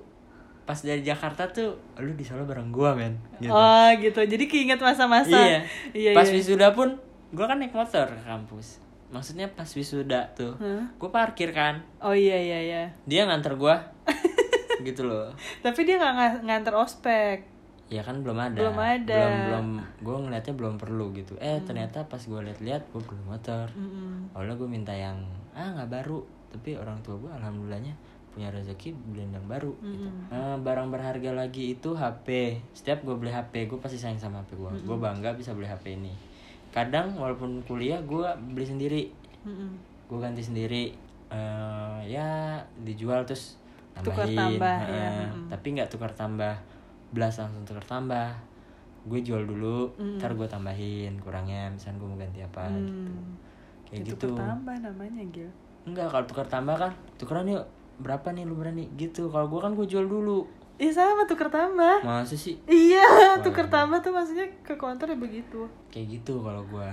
pas 0.66 0.76
dari 0.76 1.00
Jakarta 1.00 1.46
tuh 1.48 1.72
lu 1.96 2.12
di 2.12 2.22
Solo 2.22 2.44
bareng 2.44 2.70
gua 2.70 2.92
men 2.92 3.14
gitu. 3.38 3.50
Oh 3.50 3.90
gitu. 3.96 4.18
Jadi 4.20 4.46
keinget 4.46 4.78
masa-masa. 4.78 5.30
iya 5.32 5.62
Iya. 5.92 6.12
pas 6.12 6.26
iya. 6.26 6.36
wisuda 6.36 6.72
pun 6.72 6.98
gua 7.32 7.46
kan 7.46 7.58
naik 7.58 7.72
motor 7.72 8.06
ke 8.08 8.24
kampus 8.24 8.82
maksudnya 9.08 9.46
pas 9.50 9.68
wisuda 9.68 10.26
tuh 10.32 10.58
Hah? 10.58 10.82
gua 10.96 11.10
parkir 11.10 11.52
kan 11.52 11.78
Oh 12.00 12.12
iya 12.12 12.36
iya 12.36 12.60
iya. 12.60 12.84
dia 13.04 13.24
nganter 13.24 13.54
gua 13.54 13.78
gitu 14.82 15.04
loh 15.04 15.30
Tapi 15.60 15.80
dia 15.82 15.96
nggak 15.96 16.14
nga- 16.14 16.42
nganter 16.44 16.74
ospek. 16.74 17.38
ya 17.86 18.02
kan 18.02 18.18
belum 18.20 18.34
ada 18.36 18.58
Belum 18.58 18.76
ada. 18.76 19.14
belum 19.14 19.34
belum 19.40 19.68
gue 20.02 20.16
ngeliatnya 20.20 20.54
belum 20.56 20.76
perlu 20.76 21.14
gitu 21.14 21.38
eh 21.38 21.62
ternyata 21.62 22.02
pas 22.04 22.18
gua 22.20 22.42
lihat-lihat 22.42 22.90
gua 22.90 23.02
belum 23.04 23.26
motor 23.28 23.70
Mm-mm. 23.72 24.34
awalnya 24.34 24.56
gue 24.56 24.66
minta 24.68 24.90
yang 24.90 25.22
ah 25.52 25.70
nggak 25.72 25.94
baru 25.94 26.20
tapi 26.50 26.74
orang 26.74 26.98
tua 27.00 27.14
gue 27.16 27.30
alhamdulillahnya 27.32 27.94
punya 28.36 28.52
rezeki 28.52 28.92
beliin 29.08 29.32
yang 29.32 29.48
baru 29.48 29.72
gitu. 29.80 30.12
Eh, 30.28 30.58
barang 30.60 30.92
berharga 30.92 31.32
lagi 31.32 31.72
itu 31.72 31.96
HP 31.96 32.28
setiap 32.70 33.00
gue 33.02 33.16
beli 33.16 33.32
HP 33.32 33.66
gue 33.66 33.80
pasti 33.80 33.96
sayang 33.96 34.20
sama 34.20 34.44
HP 34.44 34.54
gue 34.54 34.70
gue 34.84 34.98
bangga 34.98 35.32
bisa 35.32 35.52
beli 35.52 35.66
HP 35.66 35.96
ini. 35.96 36.12
Kadang 36.70 37.16
walaupun 37.16 37.64
kuliah 37.64 38.04
gue 38.04 38.28
beli 38.52 38.68
sendiri. 38.68 39.04
Mm-mm. 39.42 39.72
gue 40.06 40.20
ganti 40.20 40.44
sendiri. 40.44 40.92
Eh, 41.26 42.00
ya 42.06 42.60
dijual 42.78 43.24
terus 43.24 43.56
Tukar 43.96 44.28
nambahin. 44.28 44.36
tambah, 44.36 44.78
Heeh. 44.84 45.00
ya. 45.00 45.10
Mm-mm. 45.32 45.48
tapi 45.48 45.68
nggak 45.72 45.88
tukar 45.88 46.12
tambah. 46.12 46.54
Belas 47.10 47.40
langsung 47.40 47.64
tukar 47.64 47.82
tambah. 47.82 48.36
Gue 49.06 49.22
jual 49.22 49.46
dulu 49.46 49.88
ntar 50.20 50.34
gue 50.34 50.44
tambahin 50.44 51.16
kurangnya. 51.18 51.72
Misalnya 51.72 51.98
gue 51.98 52.10
mau 52.10 52.20
ganti 52.20 52.40
apa 52.42 52.68
gitu. 52.76 52.92
Hmm. 53.08 53.32
kayak 53.86 54.02
Itu 54.02 54.10
gitu. 54.12 54.28
pertambah 54.34 54.76
namanya 54.82 55.24
Gil. 55.30 55.48
enggak 55.86 56.10
kalau 56.10 56.26
tukar 56.26 56.44
tambah 56.46 56.74
kan 56.74 56.90
tukeran 57.16 57.46
yuk 57.46 57.62
berapa 58.00 58.32
nih 58.36 58.44
lu 58.44 58.56
berani? 58.60 58.92
Gitu. 58.96 59.32
Kalau 59.32 59.48
gue 59.48 59.60
kan 59.60 59.74
gue 59.74 59.88
jual 59.88 60.06
dulu. 60.08 60.46
Iya 60.76 60.92
sama 60.92 61.24
tuker 61.24 61.48
tambah. 61.48 62.04
masa 62.04 62.36
sih? 62.36 62.60
Iya, 62.68 63.40
tuker 63.40 63.72
tambah 63.72 64.04
tuh 64.04 64.12
maksudnya 64.12 64.44
ke 64.60 64.76
counter 64.76 65.08
ya 65.08 65.16
begitu. 65.16 65.64
kayak 65.88 66.20
gitu 66.20 66.44
kalau 66.44 66.68
gue 66.68 66.90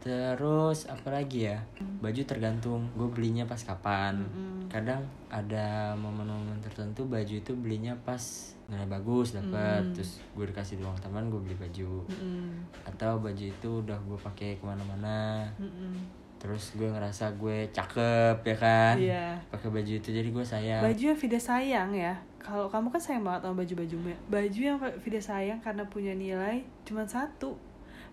terus 0.00 0.88
apa 0.88 1.12
lagi 1.12 1.52
ya? 1.52 1.60
Baju 2.00 2.24
tergantung 2.24 2.88
gue 2.96 3.04
belinya 3.12 3.44
pas 3.44 3.60
kapan. 3.60 4.24
Kadang 4.72 5.04
ada 5.28 5.92
momen-momen 6.00 6.56
tertentu 6.64 7.04
baju 7.04 7.36
itu 7.36 7.52
belinya 7.52 7.92
pas 8.08 8.56
nilai 8.72 8.88
bagus 8.88 9.36
dapat 9.36 9.92
terus 9.92 10.24
gue 10.32 10.48
dikasih 10.48 10.80
uang 10.80 10.96
teman 11.04 11.28
gue 11.28 11.44
beli 11.44 11.60
baju. 11.60 12.08
Atau 12.88 13.20
baju 13.20 13.44
itu 13.44 13.84
udah 13.84 14.00
gue 14.00 14.16
pakai 14.16 14.56
ke 14.56 14.64
mana-mana. 14.64 15.44
Terus 16.44 16.76
gue 16.76 16.84
ngerasa 16.84 17.32
gue 17.34 17.72
cakep 17.72 18.36
ya 18.44 18.56
kan 18.58 18.94
Iya. 18.94 19.40
pakai 19.48 19.72
baju 19.72 19.92
itu 19.94 20.08
jadi 20.10 20.28
gue 20.28 20.44
sayang 20.44 20.84
Baju 20.84 21.02
yang 21.02 21.16
Vida 21.16 21.40
sayang 21.40 21.90
ya. 21.90 22.12
Kalau 22.36 22.68
kamu 22.68 22.92
kan 22.92 23.00
sayang 23.00 23.24
banget 23.24 23.40
sama 23.42 23.56
baju-bajumu. 23.56 24.06
ya. 24.06 24.18
Baju 24.28 24.60
yang 24.60 24.76
Vida 25.00 25.16
sayang 25.18 25.58
karena 25.58 25.88
punya 25.88 26.12
nilai 26.12 26.60
cuma 26.84 27.08
satu. 27.08 27.56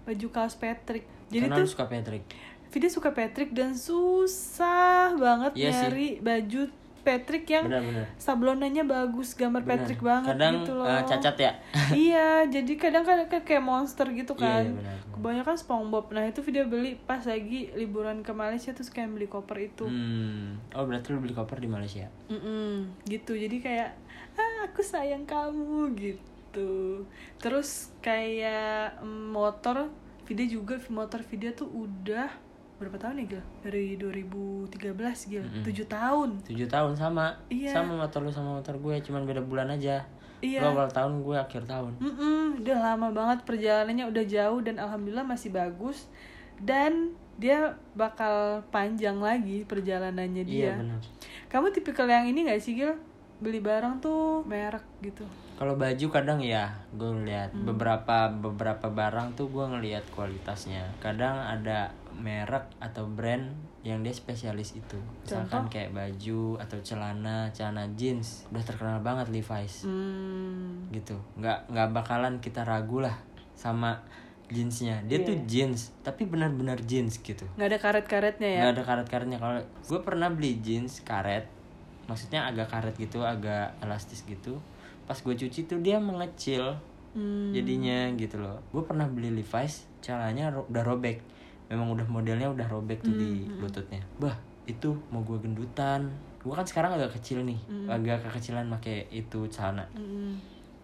Baju 0.02 0.28
kaos 0.32 0.56
Patrick. 0.56 1.04
Jadi 1.28 1.46
karena 1.46 1.60
tuh 1.60 1.68
suka 1.68 1.86
Patrick 1.86 2.24
Vida 2.68 2.88
suka 2.88 3.12
Patrick 3.12 3.52
dan 3.52 3.76
susah 3.76 5.12
banget 5.14 5.52
Iya 5.54 5.68
sih. 5.68 5.76
nyari 5.84 6.08
baju 6.18 6.62
Patrick 7.02 7.46
yang 7.46 7.66
benar-benar 7.66 8.06
sablonannya 8.16 8.84
bagus, 8.84 9.34
gambar 9.34 9.60
Benar. 9.60 9.72
Patrick 9.76 10.02
banget 10.02 10.30
kadang 10.32 10.54
gitu 10.58 10.72
loh. 10.74 10.86
eh, 10.86 11.04
cacat 11.04 11.36
ya 11.36 11.52
iya, 12.08 12.28
jadi 12.46 12.74
kadang 12.76 13.02
kan 13.02 13.18
kan 13.26 13.42
kayak 13.42 13.62
monster 13.62 14.06
gitu 14.08 14.34
Iya, 14.34 14.40
kan. 14.40 14.64
iya, 14.64 14.74
benar. 14.74 14.98
Kebanyakan 15.12 15.56
SpongeBob. 15.56 16.06
Nah, 16.10 16.26
itu 16.26 16.42
video 16.42 16.66
beli 16.66 16.98
pas 16.98 17.22
lagi 17.22 17.70
liburan 17.72 18.20
ke 18.20 18.32
Malaysia 18.32 18.72
terus 18.72 18.88
kayak 18.88 19.12
beli 19.12 19.26
koper 19.26 19.58
itu. 19.60 19.86
hmm. 19.86 20.72
oh 20.72 20.84
berarti 20.84 21.08
lu 21.10 21.20
beli 21.20 21.32
koper 21.32 21.58
di 21.58 21.68
Malaysia 21.68 22.10
Mm-mm, 22.28 23.04
gitu 23.06 23.34
jadi 23.34 23.58
kayak 23.58 23.90
ah 24.34 24.66
aku 24.66 24.82
sayang 24.82 25.24
kamu 25.24 25.94
gitu 25.94 27.04
terus 27.38 27.92
kayak 28.00 28.98
mm, 28.98 29.30
motor 29.30 29.90
video 30.24 30.48
juga 30.56 30.80
motor 30.88 31.22
video 31.22 31.52
tuh 31.52 31.68
udah 31.68 32.32
berapa 32.82 32.98
tahun 32.98 33.22
ya 33.22 33.26
Gil? 33.38 33.44
dari 33.62 33.86
2013 34.02 35.30
Gil. 35.30 35.46
Mm-mm. 35.46 35.64
7 35.64 35.86
tahun. 35.86 36.30
Tujuh 36.50 36.68
tahun 36.68 36.94
sama. 36.98 37.38
Iya. 37.48 37.78
sama 37.78 37.94
motor 38.02 38.26
lu 38.26 38.34
sama 38.34 38.58
motor 38.58 38.76
gue 38.82 38.96
cuman 39.06 39.30
beda 39.30 39.46
bulan 39.46 39.70
aja. 39.70 40.02
Iya. 40.42 40.66
lu 40.66 40.74
awal 40.74 40.90
tahun 40.90 41.22
gue 41.22 41.38
akhir 41.38 41.70
tahun. 41.70 41.94
Mm-mm, 42.02 42.66
udah 42.66 42.78
lama 42.82 43.14
banget 43.14 43.46
perjalanannya 43.46 44.10
udah 44.10 44.26
jauh 44.26 44.60
dan 44.66 44.82
alhamdulillah 44.82 45.28
masih 45.30 45.54
bagus. 45.54 46.10
Dan 46.58 47.14
dia 47.38 47.78
bakal 47.94 48.66
panjang 48.74 49.22
lagi 49.22 49.62
perjalanannya 49.70 50.44
dia. 50.46 50.74
iya 50.74 50.82
benar. 50.82 51.02
Kamu 51.54 51.70
tipikal 51.70 52.10
yang 52.10 52.26
ini 52.26 52.50
gak 52.50 52.58
sih 52.58 52.74
Gil 52.74 52.98
beli 53.42 53.60
barang 53.60 54.00
tuh 54.00 54.46
merek 54.46 54.86
gitu. 55.02 55.26
Kalau 55.58 55.74
baju 55.74 56.08
kadang 56.10 56.38
ya 56.38 56.70
gue 56.92 57.06
ngeliat 57.08 57.52
Hmm. 57.52 57.66
beberapa 57.66 58.30
beberapa 58.32 58.88
barang 58.88 59.34
tuh 59.34 59.50
gue 59.50 59.66
ngeliat 59.68 60.06
kualitasnya. 60.10 60.86
Kadang 60.98 61.38
ada 61.38 61.90
merek 62.14 62.70
atau 62.78 63.06
brand 63.06 63.50
yang 63.82 64.02
dia 64.02 64.10
spesialis 64.12 64.74
itu. 64.74 64.98
Misalkan 65.20 65.66
Contoh? 65.66 65.74
kayak 65.74 65.90
baju 65.92 66.42
atau 66.58 66.78
celana 66.82 67.50
celana 67.50 67.90
jeans. 67.94 68.46
Udah 68.50 68.62
terkenal 68.62 69.02
banget 69.02 69.30
Levi's. 69.30 69.86
Hmm. 69.86 70.86
gitu. 70.90 71.18
Nggak 71.36 71.66
nggak 71.68 71.90
bakalan 71.92 72.38
kita 72.38 72.62
ragu 72.62 73.02
lah 73.02 73.18
sama 73.54 74.02
jeansnya. 74.48 75.02
Dia 75.04 75.22
Iya. 75.22 75.26
tuh 75.26 75.38
jeans 75.46 75.94
tapi 76.02 76.26
benar-benar 76.26 76.78
jeans 76.84 77.18
gitu. 77.18 77.46
Nggak 77.56 77.70
ada 77.70 77.80
karet-karetnya 77.80 78.50
ya? 78.50 78.60
Nggak 78.62 78.74
ada 78.76 78.84
karet-karetnya. 78.84 79.38
Kalau 79.38 79.58
gue 79.64 80.00
pernah 80.02 80.30
beli 80.30 80.60
jeans 80.60 81.02
karet 81.02 81.46
maksudnya 82.06 82.44
agak 82.44 82.68
karet 82.68 82.96
gitu 82.96 83.22
agak 83.22 83.74
elastis 83.80 84.24
gitu. 84.24 84.58
Pas 85.04 85.16
gue 85.16 85.34
cuci 85.34 85.66
tuh 85.66 85.80
dia 85.80 85.98
mengecil 85.98 86.78
Hmm. 87.12 87.52
jadinya 87.52 88.08
gitu 88.14 88.40
loh. 88.40 88.64
Gue 88.70 88.82
pernah 88.82 89.04
beli 89.04 89.28
Levi's 89.34 89.84
caranya 90.00 90.48
ro- 90.48 90.64
udah 90.66 90.80
robek. 90.82 91.20
Memang 91.68 91.92
udah 91.92 92.08
modelnya 92.08 92.48
udah 92.48 92.64
robek 92.66 93.00
tuh 93.02 93.12
di 93.12 93.44
Hmm, 93.44 93.60
lututnya. 93.60 94.00
Bah 94.16 94.36
itu 94.64 94.96
mau 95.10 95.20
gue 95.20 95.36
gendutan. 95.38 96.08
Gue 96.38 96.52
kan 96.52 96.64
sekarang 96.64 96.96
agak 96.96 97.12
kecil 97.14 97.44
nih 97.44 97.60
Hmm. 97.66 97.88
agak 97.88 98.24
kekecilan 98.24 98.72
pakai 98.72 99.06
itu 99.10 99.44
celana. 99.48 99.84
Mm-mm. 99.92 100.40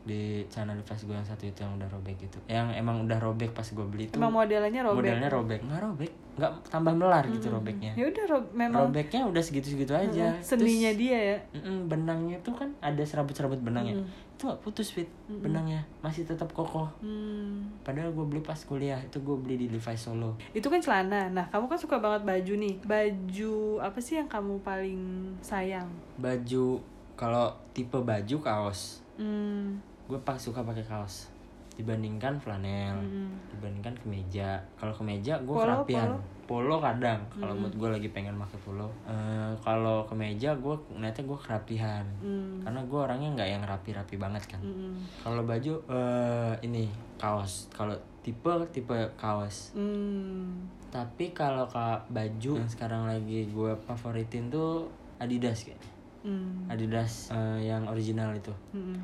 Di 0.08 0.48
celana 0.48 0.72
Levi's 0.72 1.04
gue 1.04 1.12
yang 1.12 1.28
satu 1.28 1.43
itu 1.43 1.60
yang 1.60 1.76
udah 1.76 1.89
robek 1.91 2.15
gitu. 2.24 2.39
Yang 2.48 2.80
emang 2.80 3.04
udah 3.04 3.20
robek 3.20 3.52
pas 3.52 3.67
gue 3.67 3.84
beli 3.84 4.08
itu 4.08 4.15
emang 4.15 4.32
modelannya 4.32 4.82
robek? 4.82 4.98
modelnya 5.04 5.30
robek. 5.30 5.60
Nggak 5.67 5.82
robek. 5.84 6.12
Nggak 6.38 6.52
tambah 6.72 6.93
melar 6.96 7.24
gitu 7.28 7.48
robeknya. 7.52 7.91
Ya 8.00 8.06
udah 8.08 8.24
ro- 8.32 8.52
memang 8.56 8.88
robeknya 8.88 9.28
udah 9.28 9.43
segitu-segitu 9.43 9.91
aja. 9.91 10.32
Mm, 10.32 10.39
seninya 10.39 10.91
Terus, 10.96 11.02
dia 11.04 11.17
ya? 11.20 11.38
Mm-mm, 11.60 11.78
benangnya 11.91 12.38
tuh 12.39 12.56
kan 12.56 12.72
ada 12.80 13.04
serabut-serabut 13.04 13.60
benangnya. 13.60 14.00
Mm. 14.00 14.26
itu 14.38 14.46
nggak 14.46 14.62
putus 14.62 14.93
fit 14.93 15.10
benangnya. 15.26 15.82
Masih 16.06 16.22
tetap 16.22 16.54
kokoh. 16.54 16.86
Hmm. 17.02 17.74
padahal 17.82 18.13
gue 18.13 18.22
beli 18.22 18.46
pas 18.46 18.62
kuliah. 18.62 19.02
Itu 19.02 19.26
gue 19.26 19.34
beli 19.34 19.65
di 19.65 19.67
Levi's 19.67 20.06
Solo. 20.06 20.38
Itu 20.54 20.70
kan 20.70 20.78
celana. 20.78 21.26
Nah 21.34 21.50
kamu 21.50 21.65
kan 21.65 21.80
suka 21.82 21.98
banget 21.98 22.22
baju 22.22 22.54
nih. 22.54 22.76
Baju 22.86 23.82
apa 23.82 23.98
sih 23.98 24.22
yang 24.22 24.30
kamu 24.30 24.62
paling 24.62 25.34
sayang? 25.41 25.89
Baju 26.22 26.78
kalau 27.17 27.50
tipe 27.74 27.98
baju 27.98 28.38
kaos. 28.38 29.02
Hmm. 29.17 29.82
Gue 30.08 30.20
pas 30.20 30.36
suka 30.36 30.60
pakai 30.62 30.82
kaos 30.82 31.28
dibandingkan 31.74 32.34
flanel 32.36 32.98
Mm-mm. 32.98 33.30
dibandingkan 33.52 33.93
kemeja 33.96 34.58
kalau 34.74 34.89
kemeja 34.91 35.38
gue 35.38 35.54
kerapian 35.54 36.10
polo? 36.10 36.17
polo 36.48 36.76
kadang 36.80 37.22
kalau 37.30 37.54
mood 37.54 37.70
gue 37.72 37.86
lagi 37.88 38.10
pengen 38.10 38.34
pakai 38.36 38.58
polo 38.60 38.89
Eh, 39.06 39.52
kalau 39.60 40.02
kemeja 40.04 40.56
gue 40.56 40.74
ngeliatnya 40.89 41.24
gue 41.24 41.38
kerapihan 41.38 42.06
Mm. 42.17 42.63
karena 42.63 42.82
gue 42.82 43.00
orangnya 43.00 43.30
nggak 43.32 43.50
yang 43.52 43.63
rapi-rapi 43.63 44.15
banget 44.15 44.43
kan 44.48 44.58
Mm-mm. 44.60 44.98
kalau 45.22 45.43
baju 45.43 45.74
eh 45.88 46.54
ini 46.63 46.89
kaos 47.15 47.70
kalau 47.70 47.93
tipe 48.20 48.50
tipe 48.72 48.98
kaos 49.15 49.78
Mm. 49.78 50.65
tapi 50.89 51.30
kalau 51.30 51.67
kak 51.67 52.10
baju 52.10 52.58
yang 52.58 52.65
sekarang 52.65 53.06
lagi 53.06 53.46
gue 53.46 53.72
favoritin 53.86 54.50
tuh 54.50 54.89
Adidas 55.20 55.62
kayaknya 55.62 55.93
Mm. 56.26 56.67
Adidas 56.67 57.30
eh, 57.30 57.70
yang 57.70 57.86
original 57.86 58.34
itu 58.34 58.56
Mm-mm. 58.74 58.98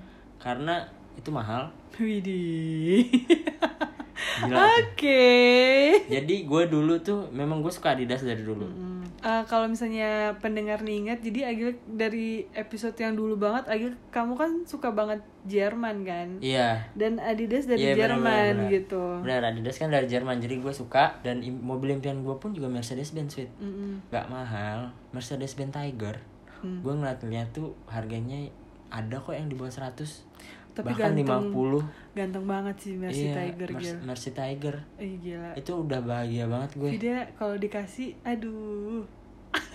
Karena 0.43 0.83
itu 1.15 1.29
mahal 1.29 1.71
Widih. 1.95 3.07
Oke. 4.43 5.29
jadi 6.09 6.35
gue 6.43 6.63
dulu 6.65 6.99
tuh 6.99 7.29
memang 7.29 7.61
gue 7.61 7.69
suka 7.69 7.93
Adidas 7.93 8.21
dari 8.21 8.41
dulu 8.41 8.65
Mm. 8.65 8.91
Eh, 9.23 9.43
kalau 9.47 9.71
misalnya 9.71 10.35
pendengar 10.37 10.83
nih 10.83 10.99
ingat, 10.99 11.23
jadi 11.23 11.47
Agil 11.47 11.79
dari 11.87 12.43
episode 12.51 12.91
yang 12.93 13.15
dulu 13.15 13.39
banget, 13.39 13.63
Agil 13.67 13.95
kamu 14.09 14.35
kan 14.35 14.51
suka 14.65 14.91
banget 14.91 15.23
Jerman 15.45 16.03
kan? 16.03 16.27
iya 16.37 16.83
Dan 16.91 17.15
Adidas 17.17 17.63
dari 17.63 17.87
Iya, 17.87 17.95
benar, 17.95 18.19
Jerman 18.19 18.53
gitu. 18.67 19.03
benar 19.23 19.41
Adidas 19.45 19.79
kan 19.79 19.87
dari 19.87 20.07
Jerman 20.07 20.37
jadi 20.37 20.59
gue 20.59 20.73
suka 20.73 21.23
dan 21.23 21.39
mobil 21.39 21.95
impian 21.95 22.19
gue 22.19 22.35
pun 22.35 22.51
juga 22.51 22.67
Mercedes 22.67 23.15
Benz 23.15 23.31
Fit 23.33 23.47
Mm-mm. 23.55 24.03
gak 24.09 24.27
mahal 24.27 24.91
Mercedes 25.09 25.53
Benz 25.53 25.71
Tiger 25.71 26.19
Hmm. 26.59 26.79
gue 26.79 26.91
ngeliat-ngeliat 26.93 27.51
tuh 27.51 27.75
harganya 27.85 28.39
ada 28.93 29.17
kok 29.17 29.33
yang 29.33 29.45
di 29.45 29.55
bawah 29.55 29.69
100 29.69 29.97
Tapi 30.71 30.85
bahkan 30.87 31.13
ganteng, 31.13 31.49
50 31.49 32.13
ganteng 32.13 32.45
banget 32.45 32.75
sih 32.79 32.93
Mercy 32.95 33.23
iya 33.23 33.33
Tiger 33.35 33.69
Mercy. 33.71 33.93
Mercy 33.99 34.29
Tiger 34.31 34.75
Ih 34.95 35.13
gila. 35.19 35.51
itu 35.53 35.71
udah 35.71 35.99
bahagia 35.99 36.45
banget 36.45 36.69
gue 36.75 36.89
Vida 36.91 37.25
kalau 37.33 37.55
dikasih, 37.55 38.13
aduh. 38.23 39.01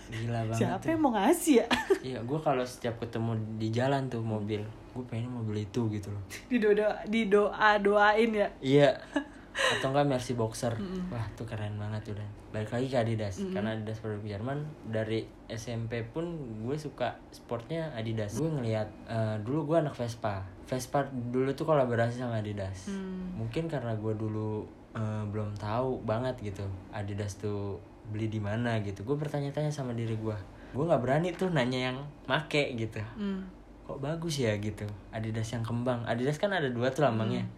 gila 0.09 0.41
banget 0.45 0.59
Siapa 0.61 0.79
tuh. 0.81 0.89
yang 0.89 1.01
mau 1.01 1.13
ngasih 1.13 1.55
ya? 1.57 1.67
iya 2.09 2.19
gue 2.21 2.39
kalau 2.39 2.63
setiap 2.63 2.99
ketemu 2.99 3.31
di 3.57 3.69
jalan 3.69 4.07
tuh 4.07 4.19
mobil 4.21 4.63
gue 4.91 5.05
pengen 5.07 5.31
mobil 5.33 5.63
itu 5.63 5.87
gitu 5.89 6.09
loh 6.09 6.23
di 6.49 6.59
doa 6.59 6.75
di 7.05 7.21
doa 7.27 7.71
doain 7.77 8.31
ya. 8.33 8.49
iya 8.59 8.91
atau 9.59 9.91
enggak 9.93 10.07
Mercy 10.07 10.33
Boxer. 10.39 10.75
Wah 11.11 11.27
tuh 11.35 11.45
keren 11.45 11.77
banget 11.77 12.15
udah. 12.15 12.29
Balik 12.55 12.71
lagi 12.73 12.87
ke 12.89 12.97
Adidas 12.97 13.43
karena 13.53 13.75
Adidas 13.75 13.99
produk 14.01 14.23
Jerman. 14.25 14.59
Dari 14.89 15.27
SMP 15.51 16.07
pun 16.07 16.25
gue 16.65 16.77
suka 16.79 17.19
sportnya 17.35 17.91
Adidas. 17.93 18.39
Gue 18.39 18.49
ngelihat 18.49 18.89
eh, 19.11 19.37
dulu 19.43 19.75
gue 19.75 19.77
anak 19.83 19.95
Vespa. 19.99 20.47
Vespa 20.69 21.05
dulu 21.11 21.53
tuh 21.53 21.67
kolaborasi 21.69 22.21
sama 22.21 22.41
Adidas. 22.41 22.89
Hmm. 22.89 23.37
mungkin 23.39 23.71
karena 23.71 23.95
gue 23.99 24.15
dulu 24.15 24.65
eh, 24.97 25.25
belum 25.29 25.55
tahu 25.59 26.03
banget 26.07 26.39
gitu 26.41 26.65
Adidas 26.95 27.37
tuh 27.37 27.83
beli 28.09 28.31
di 28.31 28.41
mana 28.41 28.81
gitu. 28.81 29.05
Gue 29.05 29.19
bertanya-tanya 29.19 29.75
sama 29.75 29.93
diri 29.93 30.17
gue. 30.17 30.39
Gue 30.73 30.85
nggak 30.85 31.03
berani 31.03 31.35
tuh 31.37 31.53
nanya 31.53 31.93
yang 31.93 31.99
make 32.31 32.77
gitu. 32.77 33.03
Hmm. 33.19 33.45
kok 33.89 34.05
bagus 34.05 34.45
ya 34.45 34.53
gitu? 34.61 34.85
Adidas 35.09 35.49
yang 35.49 35.65
kembang. 35.65 36.05
Adidas 36.05 36.37
kan 36.37 36.53
ada 36.53 36.69
dua 36.69 36.93
tuh 36.93 37.09
lambangnya 37.09 37.49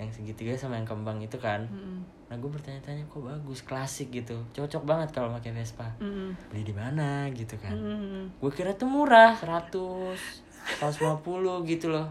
yang 0.00 0.08
segitiga 0.08 0.56
sama 0.56 0.80
yang 0.80 0.88
kembang 0.88 1.20
itu 1.20 1.36
kan. 1.36 1.68
Mm-mm. 1.68 2.00
nah 2.30 2.38
gue 2.38 2.48
bertanya-tanya 2.48 3.04
kok 3.10 3.20
bagus? 3.20 3.60
Klasik 3.60 4.08
gitu. 4.14 4.40
Cocok 4.56 4.88
banget 4.88 5.12
kalau 5.12 5.28
pakai 5.36 5.52
Vespa. 5.52 5.92
Mm-mm. 6.00 6.32
beli 6.48 6.64
di 6.64 6.72
mana 6.72 7.28
gitu 7.36 7.60
kan. 7.60 7.76
Mm-mm. 7.76 8.40
gue 8.40 8.50
kira 8.56 8.72
tuh 8.72 8.88
murah 8.88 9.36
100 9.36 9.68
150 10.80 11.20
gitu 11.68 11.92
loh. 11.92 12.08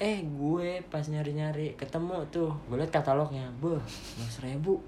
Eh 0.00 0.24
gue 0.24 0.80
pas 0.88 1.04
nyari-nyari 1.04 1.76
ketemu 1.76 2.24
tuh 2.32 2.52
gue 2.68 2.76
liat 2.80 2.92
katalognya 2.92 3.48
beh 3.60 3.80
ribu 4.44 4.80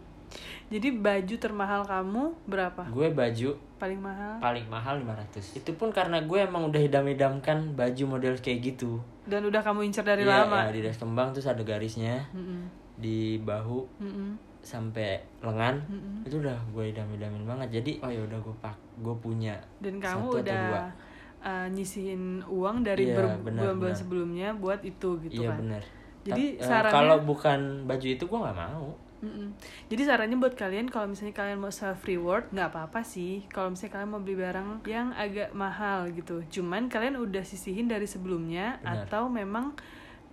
Jadi 0.74 0.90
baju 0.92 1.34
termahal 1.36 1.82
kamu 1.84 2.34
berapa? 2.44 2.82
gue 2.84 3.08
baju 3.08 3.50
Paling 3.76 4.00
mahal? 4.00 4.34
paling 4.38 4.66
mahal 4.66 4.94
500 4.98 5.54
itu 5.54 5.70
pun 5.72 5.88
karena 5.88 6.18
gue 6.20 6.38
emang 6.40 6.66
udah 6.66 6.80
idam-idamkan 6.80 7.58
baju 7.72 8.04
model 8.08 8.34
kayak 8.36 8.58
gitu 8.66 8.98
Dan 9.22 9.44
udah 9.44 9.60
kamu 9.60 9.84
incer 9.84 10.02
dari 10.02 10.22
Iya, 10.22 10.42
lama? 10.42 10.64
ya, 10.64 10.72
Adidas 10.72 10.96
kembang 10.96 11.30
terus 11.30 11.46
ada 11.46 11.60
garisnya 11.60 12.26
Mm-mm. 12.30 12.66
di 12.96 13.38
bahu 13.38 13.86
Mm-mm. 13.98 14.34
sampai 14.60 15.20
lengan 15.38 15.78
Mm-mm. 15.84 16.24
itu 16.24 16.38
udah 16.38 16.56
gue 16.66 16.84
idam-idamin 16.86 17.44
banget 17.44 17.68
jadi 17.74 17.92
oh 18.00 18.10
ya 18.10 18.20
udah 18.24 18.38
gue 18.40 18.54
pak 18.58 18.74
gue 18.96 19.14
punya 19.16 19.54
Dan 19.78 19.96
satu 19.96 20.02
kamu 20.02 20.24
atau 20.24 20.40
udah 20.40 20.58
dua. 20.64 20.82
uh, 21.44 21.66
nyisihin 21.68 22.22
uang 22.42 22.76
dari 22.82 23.04
Iya, 23.04 23.14
ber- 23.14 23.38
benar, 23.44 23.62
bulan-bulan 23.62 23.94
sebelumnya 23.94 24.48
buat 24.54 24.80
itu 24.80 25.20
gitu 25.22 25.38
iya 25.38 25.50
kan? 25.50 25.58
bener 25.60 25.82
Jadi 26.24 26.44
sarannya- 26.58 26.90
kalau 26.90 27.16
bukan 27.22 27.60
baju 27.84 28.06
itu 28.08 28.24
gue 28.24 28.38
nggak 28.40 28.56
mau 28.58 28.88
Mm-mm. 29.24 29.48
Jadi 29.88 30.02
sarannya 30.04 30.36
buat 30.36 30.52
kalian 30.52 30.86
kalau 30.86 31.08
misalnya 31.08 31.32
kalian 31.32 31.56
mau 31.56 31.72
self 31.72 32.04
reward 32.04 32.52
nggak 32.52 32.68
apa-apa 32.68 33.00
sih 33.00 33.48
kalau 33.48 33.72
misalnya 33.72 33.92
kalian 33.94 34.10
mau 34.10 34.20
beli 34.20 34.36
barang 34.36 34.68
yang 34.84 35.10
agak 35.10 35.50
mahal 35.52 36.12
gitu. 36.12 36.44
Cuman 36.50 36.86
kalian 36.86 37.16
udah 37.16 37.40
sisihin 37.40 37.88
dari 37.88 38.04
sebelumnya 38.04 38.76
Benar. 38.78 39.08
atau 39.08 39.26
memang 39.26 39.72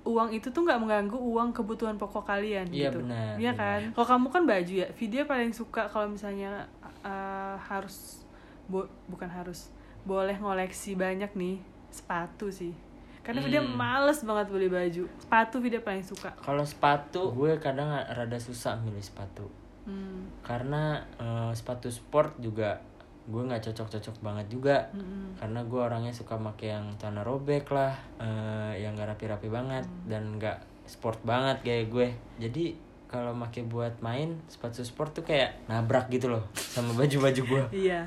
uang 0.02 0.34
itu 0.34 0.50
tuh 0.50 0.66
nggak 0.66 0.82
mengganggu 0.82 1.14
uang 1.14 1.54
kebutuhan 1.54 1.96
pokok 1.96 2.26
kalian 2.26 2.66
Iya, 2.68 2.90
gitu. 2.90 3.00
benar, 3.00 3.38
Iya 3.38 3.52
kan? 3.54 3.82
Kalau 3.94 4.08
kamu 4.10 4.28
kan 4.28 4.44
baju 4.44 4.74
ya, 4.76 4.88
video 4.92 5.22
paling 5.24 5.54
suka 5.54 5.86
kalau 5.86 6.10
misalnya 6.10 6.66
uh, 7.02 7.54
harus 7.62 8.26
bo- 8.66 8.90
bukan 9.06 9.30
harus 9.30 9.70
boleh 10.02 10.34
ngoleksi 10.36 10.98
banyak 10.98 11.30
nih 11.32 11.62
sepatu 11.88 12.50
sih. 12.50 12.74
Karena 13.22 13.40
Hmm. 13.40 13.72
males 13.72 14.20
banget 14.22 14.48
beli 14.48 14.66
baju. 14.66 15.04
Sepatu 15.18 15.58
video 15.58 15.80
paling 15.80 16.02
suka. 16.02 16.34
kalau 16.38 16.62
sepatu 16.62 17.30
gue 17.32 17.54
kadang 17.58 17.88
rada 17.92 18.36
susah 18.36 18.76
milih 18.78 19.00
sepatu 19.00 19.46
Hmm. 19.82 20.30
karena 20.42 20.98
eh, 21.16 21.52
sepatu 21.52 21.90
sport 21.90 22.38
juga 22.38 22.78
gue 23.24 23.38
nggak 23.40 23.62
cocok-cocok 23.64 24.18
banget 24.20 24.46
juga 24.48 24.90
Mm-mm. 24.92 25.38
karena 25.38 25.62
gue 25.64 25.78
orangnya 25.80 26.10
suka 26.10 26.36
pakai 26.36 26.70
yang 26.72 26.86
tanah 26.96 27.22
robek 27.22 27.66
lah 27.68 27.94
eh, 28.18 28.78
yang 28.80 28.94
gak 28.94 29.10
rapi-rapi 29.12 29.46
banget 29.48 29.82
Hmm. 29.82 30.06
dan 30.06 30.24
nggak 30.36 30.58
sport 30.86 31.22
banget 31.22 31.62
kayak 31.62 31.86
gue 31.88 32.08
jadi 32.38 32.66
kalau 33.06 33.34
pakai 33.36 33.64
buat 33.64 33.94
main 34.00 34.38
sepatu 34.48 34.82
sport 34.82 35.14
tuh 35.14 35.24
kayak 35.24 35.66
nabrak 35.66 36.10
gitu 36.10 36.28
loh 36.28 36.46
sama 36.54 36.94
baju-baju 36.94 37.42
gue 37.44 37.64
Iya. 37.86 38.06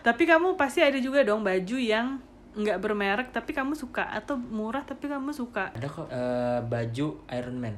Tapi 0.00 0.24
kamu 0.24 0.54
pasti 0.54 0.80
ada 0.80 0.96
juga 0.96 1.20
dong 1.20 1.40
baju 1.40 1.76
yang 1.76 2.16
nggak 2.54 2.78
bermerek 2.78 3.28
tapi 3.28 3.50
kamu 3.50 3.74
suka 3.74 4.06
atau 4.08 4.34
murah 4.34 4.80
tapi 4.80 5.04
kamu 5.04 5.30
suka. 5.30 5.70
ada 5.70 5.84
kok 5.84 6.06
eh, 6.06 6.58
baju 6.62 7.06
Iron 7.28 7.58
Man 7.58 7.74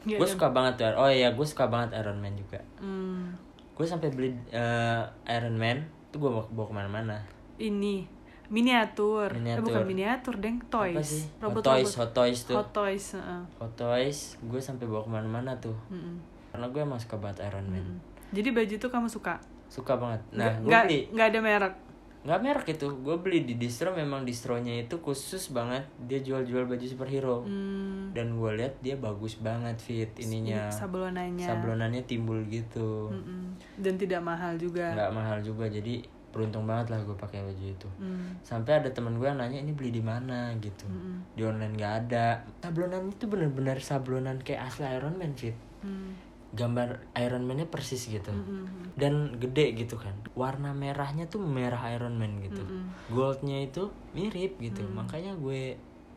Iya, 0.00 0.14
gue 0.14 0.24
kan? 0.24 0.32
suka 0.32 0.46
banget 0.48 0.72
tuh 0.76 0.94
oh 0.94 1.06
iya 1.06 1.28
gue 1.28 1.42
suka 1.44 1.66
banget 1.66 1.90
Iron 1.96 2.16
Man 2.16 2.32
juga 2.32 2.62
Hmm, 2.76 3.34
gue 3.72 3.82
sampai 3.82 4.08
beli 4.08 4.30
eh, 4.48 5.02
Iron 5.28 5.54
Man 5.54 5.82
tuh 6.08 6.18
gue 6.18 6.30
bawa, 6.30 6.46
bawa 6.48 6.64
ke 6.64 6.74
mana-mana 6.74 7.16
ini 7.56 8.06
miniatur. 8.48 9.28
Eh, 9.28 9.36
Miniatur. 9.36 9.60
bukan 9.62 9.82
miniatur, 9.84 10.34
deng, 10.36 10.56
toys. 10.68 10.94
apa 10.94 11.04
sih 11.04 11.24
hot 11.36 11.42
Robot 11.44 11.62
toys 11.62 11.84
robot. 11.84 11.98
hot 11.98 12.12
toys 12.14 12.38
tuh 12.40 12.56
Hot 12.56 12.70
toys, 12.72 13.04
heeh. 13.12 13.42
hot 13.58 13.72
toys 13.74 14.18
gue 14.40 14.56
sampai 14.58 14.84
bawa 14.84 15.02
ke 15.02 15.10
mana-mana 15.10 15.52
tuh 15.58 15.76
Mm-mm. 15.88 16.16
karena 16.48 16.66
gue 16.66 16.80
emang 16.80 16.96
suka 16.96 17.18
banget 17.18 17.44
Iron 17.44 17.66
Man 17.66 17.84
Mm. 17.84 17.98
Jadi 18.30 18.48
baju 18.50 18.74
itu 18.74 18.88
kamu 18.88 19.08
suka? 19.08 19.36
suka 19.68 19.92
banget 19.94 20.20
nah 20.30 20.48
Nggak- 20.58 21.12
nggak 21.12 21.28
ada 21.28 21.40
merek. 21.42 21.74
Nggak 22.18 22.40
merek 22.42 22.66
itu 22.74 22.86
gue 22.90 23.16
beli 23.22 23.46
di 23.46 23.54
distro 23.54 23.94
memang 23.94 24.26
distronya 24.26 24.74
itu 24.74 24.98
khusus 24.98 25.54
banget 25.54 25.86
dia 26.10 26.18
jual-jual 26.18 26.66
baju 26.66 26.84
superhero. 26.84 27.46
Hmm, 27.46 28.10
dan 28.10 28.34
gue 28.34 28.50
lihat 28.58 28.74
dia 28.82 28.98
bagus 28.98 29.38
banget 29.38 29.78
fit 29.78 30.10
ininya. 30.18 30.66
sablonannya. 30.66 31.46
sablonannya 31.46 32.02
timbul 32.10 32.42
gitu. 32.50 33.14
Mm-mm. 33.14 33.54
Dan 33.78 33.94
tidak 33.94 34.20
mahal 34.26 34.58
juga. 34.58 34.92
nggak 34.98 35.12
mahal 35.14 35.38
juga 35.40 35.70
jadi 35.70 36.02
beruntung 36.28 36.68
banget 36.68 36.92
lah 36.92 37.00
gue 37.06 37.16
pakai 37.16 37.40
baju 37.40 37.64
itu. 37.64 37.88
Hmm, 37.96 38.36
sampai 38.44 38.84
ada 38.84 38.90
teman 38.92 39.16
gue 39.16 39.24
yang 39.24 39.40
nanya 39.40 39.64
ini 39.64 39.72
beli 39.72 39.94
di 39.94 40.02
mana? 40.02 40.52
gitu. 40.60 40.84
Mm-mm. 40.90 41.38
di 41.38 41.42
online 41.46 41.74
nggak 41.78 41.94
ada. 42.06 42.42
Sablonannya 42.66 43.14
itu 43.14 43.24
bener-bener 43.30 43.78
sablonan 43.80 44.42
kayak 44.42 44.68
asli 44.68 44.84
Iron 44.90 45.16
Man 45.16 45.32
fit. 45.38 45.56
Hmm, 45.78 46.12
gambar 46.50 46.88
Iron 47.18 47.44
Man-nya 47.44 47.64
persis 47.64 48.04
gitu 48.04 48.28
mm-mm. 48.28 48.94
dan 48.94 49.36
gede 49.36 49.76
gitu 49.76 49.94
kan 49.94 50.16
warna 50.32 50.72
merahnya 50.72 51.24
tuh 51.24 51.38
merah 51.38 51.80
Iron 51.90 52.14
Man 52.14 52.40
gitu 52.40 52.60
Mm-mm. 52.60 52.88
goldnya 53.08 53.60
itu 53.60 53.86
mirip 54.10 54.56
gitu 54.56 54.80
makanya 54.88 55.34
gue 55.34 55.76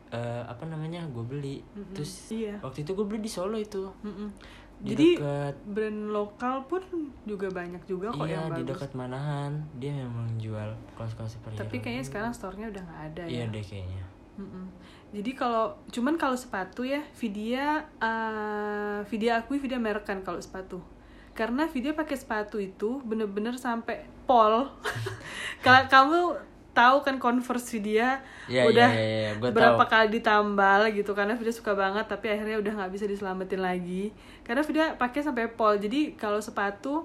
eh, 0.10 0.44
apa 0.44 0.64
namanya 0.66 1.04
gue 1.06 1.22
beli 1.22 1.60
terus 1.92 2.30
Iya. 2.30 2.60
waktu 2.60 2.82
itu 2.82 2.92
gue 2.94 3.06
beli 3.06 3.20
di 3.20 3.28
Solo 3.28 3.56
itu 3.56 3.92
Mm-mm. 4.02 4.32
di 4.80 4.90
Jadi 4.90 5.08
dekat 5.14 5.56
brand 5.68 6.00
lokal 6.10 6.66
pun 6.66 6.82
juga 7.22 7.48
banyak 7.48 7.84
juga 7.86 8.10
kok 8.10 8.24
iya 8.24 8.40
yang 8.40 8.50
di 8.50 8.64
bagus. 8.64 8.70
dekat 8.72 8.92
Manahan 8.94 9.52
dia 9.76 9.94
memang 9.94 10.32
jual 10.36 10.70
kaos-kaos 10.96 11.36
superhero 11.36 11.60
Tapi 11.60 11.76
kayaknya 11.78 12.04
sekarang 12.04 12.32
store-nya 12.32 12.68
udah 12.68 12.82
nggak 12.82 13.02
ada 13.10 13.24
iya 13.26 13.46
ya. 13.46 13.52
deh 13.52 13.62
kayaknya 13.62 14.04
Mm-mm. 14.34 14.66
Jadi 15.12 15.36
kalau 15.36 15.76
cuman 15.92 16.16
kalau 16.16 16.40
sepatu 16.40 16.88
ya 16.88 17.04
Vidya 17.20 17.84
uh, 18.00 19.04
Vidya 19.12 19.44
akui 19.44 19.60
Vidya 19.60 19.76
merek 19.76 20.08
kan 20.08 20.24
kalau 20.24 20.40
sepatu. 20.40 20.80
Karena 21.36 21.68
Vidya 21.68 21.92
pakai 21.92 22.16
sepatu 22.16 22.60
itu 22.60 23.04
bener-bener 23.04 23.60
sampai 23.60 24.08
pol. 24.24 24.72
kalau 25.64 25.84
kamu 25.92 26.20
tahu 26.72 27.04
kan 27.04 27.20
converse 27.20 27.84
dia 27.84 28.24
Iya, 28.48 28.64
udah 28.72 28.90
iya, 28.96 29.04
iya, 29.04 29.32
gua 29.36 29.52
berapa 29.52 29.84
tahu. 29.84 29.92
kali 29.92 30.08
ditambal 30.20 30.88
gitu 30.96 31.12
karena 31.12 31.36
Vida 31.36 31.52
suka 31.52 31.76
banget 31.76 32.08
tapi 32.08 32.32
akhirnya 32.32 32.64
udah 32.64 32.72
nggak 32.80 32.92
bisa 32.96 33.06
diselamatin 33.12 33.60
lagi 33.60 34.16
karena 34.48 34.64
Vida 34.64 34.96
pakai 34.96 35.20
sampai 35.20 35.52
pol 35.52 35.76
jadi 35.76 36.16
kalau 36.16 36.40
sepatu 36.40 37.04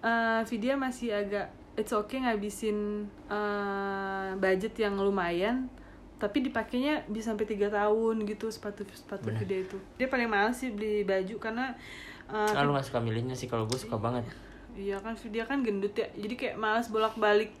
eh 0.00 0.46
Vida 0.46 0.78
masih 0.78 1.10
agak 1.10 1.50
it's 1.74 1.90
okay 1.90 2.22
ngabisin 2.22 3.10
eh, 3.26 4.30
budget 4.38 4.78
yang 4.78 4.94
lumayan 4.94 5.66
tapi 6.20 6.44
dipakainya 6.44 7.08
bisa 7.08 7.32
sampai 7.32 7.48
tiga 7.48 7.72
tahun 7.72 8.28
gitu 8.28 8.52
sepatu 8.52 8.84
sepatu 8.92 9.32
Vida 9.32 9.56
itu. 9.64 9.80
Dia 9.96 10.06
paling 10.12 10.28
mahal 10.28 10.52
sih 10.52 10.68
beli 10.68 11.00
baju 11.02 11.40
karena 11.40 11.72
eh, 12.28 12.52
Ah, 12.52 12.60
lu 12.60 12.76
gak 12.76 12.84
suka 12.84 13.00
milihnya 13.00 13.32
sih 13.32 13.48
kalau 13.48 13.64
gue 13.64 13.80
suka 13.80 13.96
banget. 13.96 14.28
Iya 14.76 15.00
kan 15.00 15.16
dia 15.32 15.48
kan 15.48 15.64
gendut 15.64 15.96
ya. 15.96 16.12
Jadi 16.12 16.34
kayak 16.36 16.56
malas 16.60 16.92
bolak-balik 16.92 17.56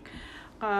ke 0.60 0.74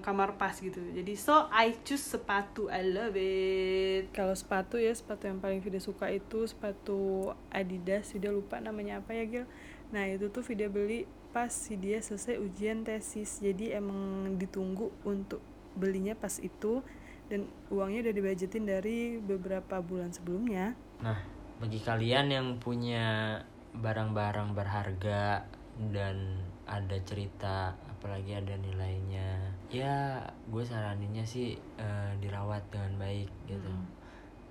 kamar 0.00 0.40
pas 0.40 0.56
gitu. 0.56 0.80
Jadi 0.80 1.12
so 1.12 1.44
I 1.52 1.76
choose 1.84 2.00
sepatu 2.00 2.72
I 2.72 2.80
love 2.88 3.12
it. 3.20 4.08
Kalau 4.16 4.32
sepatu 4.32 4.80
ya 4.80 4.96
sepatu 4.96 5.28
yang 5.28 5.36
paling 5.44 5.60
Vida 5.60 5.76
suka 5.76 6.08
itu 6.08 6.48
sepatu 6.48 7.30
Adidas 7.52 8.16
Vida 8.16 8.32
lupa 8.32 8.64
namanya 8.64 9.04
apa 9.04 9.12
ya 9.12 9.28
Gil. 9.28 9.44
Nah 9.92 10.08
itu 10.08 10.32
tuh 10.32 10.40
Vida 10.40 10.72
beli 10.72 11.04
pas 11.36 11.52
si 11.52 11.76
dia 11.76 12.00
selesai 12.00 12.40
ujian 12.40 12.80
tesis. 12.80 13.44
Jadi 13.44 13.76
emang 13.76 14.40
ditunggu 14.40 14.88
untuk 15.04 15.44
belinya 15.76 16.16
pas 16.16 16.40
itu 16.40 16.80
Dan 17.26 17.50
uangnya 17.74 18.06
udah 18.06 18.14
dibajetin 18.14 18.64
dari 18.70 19.18
beberapa 19.18 19.82
bulan 19.82 20.14
sebelumnya 20.14 20.78
Nah, 21.00 21.18
bagi 21.60 21.80
kalian 21.80 22.32
yang 22.32 22.48
punya 22.56 23.36
barang-barang 23.76 24.56
berharga 24.56 25.44
dan 25.92 26.40
ada 26.64 26.96
cerita, 27.04 27.76
apalagi 27.92 28.32
ada 28.32 28.56
nilainya, 28.56 29.52
ya 29.68 30.24
gue 30.48 30.64
saraninnya 30.64 31.28
sih 31.28 31.60
eh, 31.76 32.12
dirawat 32.16 32.64
dengan 32.72 32.96
baik 32.96 33.28
gitu. 33.44 33.68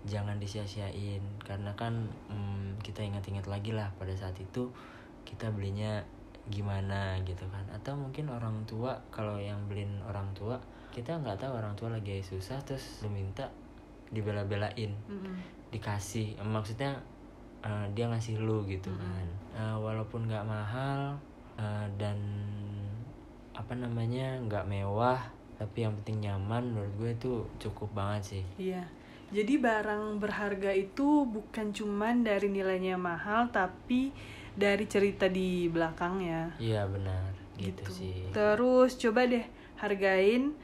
Jangan 0.05 0.37
disia-siain 0.37 1.25
karena 1.41 1.73
kan 1.73 2.13
mm, 2.29 2.85
kita 2.85 3.01
ingat-ingat 3.01 3.49
lagi 3.49 3.73
lah 3.73 3.89
pada 3.97 4.13
saat 4.13 4.37
itu 4.37 4.69
kita 5.25 5.49
belinya 5.49 6.05
gimana 6.49 7.17
gitu 7.25 7.45
kan. 7.49 7.65
Atau 7.73 7.97
mungkin 7.97 8.29
orang 8.29 8.65
tua 8.69 8.97
kalau 9.09 9.37
yang 9.39 9.57
beliin 9.65 10.01
orang 10.05 10.27
tua 10.37 10.59
kita 10.95 11.17
nggak 11.19 11.35
tahu 11.41 11.59
orang 11.59 11.75
tua 11.75 11.91
lagi 11.91 12.23
susah 12.23 12.61
terus 12.63 13.03
lu 13.03 13.11
minta 13.11 13.49
dibela-belain. 14.13 14.93
Mm-mm. 15.09 15.35
dikasih 15.73 16.39
maksudnya 16.39 16.95
eh, 17.59 17.85
dia 17.91 18.07
ngasih 18.07 18.39
lu 18.39 18.63
gitu 18.63 18.93
kan. 18.95 19.27
Eh, 19.57 19.75
walaupun 19.75 20.29
nggak 20.29 20.47
mahal 20.47 21.19
eh, 21.59 21.87
dan 21.99 22.15
apa 23.55 23.71
namanya 23.75 24.39
nggak 24.45 24.67
mewah 24.67 25.19
tapi 25.55 25.87
yang 25.87 25.95
penting 26.03 26.27
nyaman 26.27 26.75
menurut 26.75 26.93
gue 26.99 27.11
itu 27.15 27.31
cukup 27.59 27.91
banget 27.95 28.21
sih. 28.39 28.43
Iya. 28.59 28.83
Jadi 29.33 29.57
barang 29.57 30.21
berharga 30.21 30.69
itu 30.71 31.25
bukan 31.25 31.73
cuman 31.73 32.21
dari 32.21 32.51
nilainya 32.51 32.99
mahal 32.99 33.49
tapi 33.49 34.13
dari 34.55 34.87
cerita 34.87 35.27
di 35.27 35.67
belakangnya. 35.67 36.55
iya 36.57 36.87
benar 36.87 37.31
gitu, 37.55 37.83
sih 37.87 38.27
Terus 38.31 38.95
coba 38.95 39.27
deh 39.27 39.43
hargain 39.77 40.55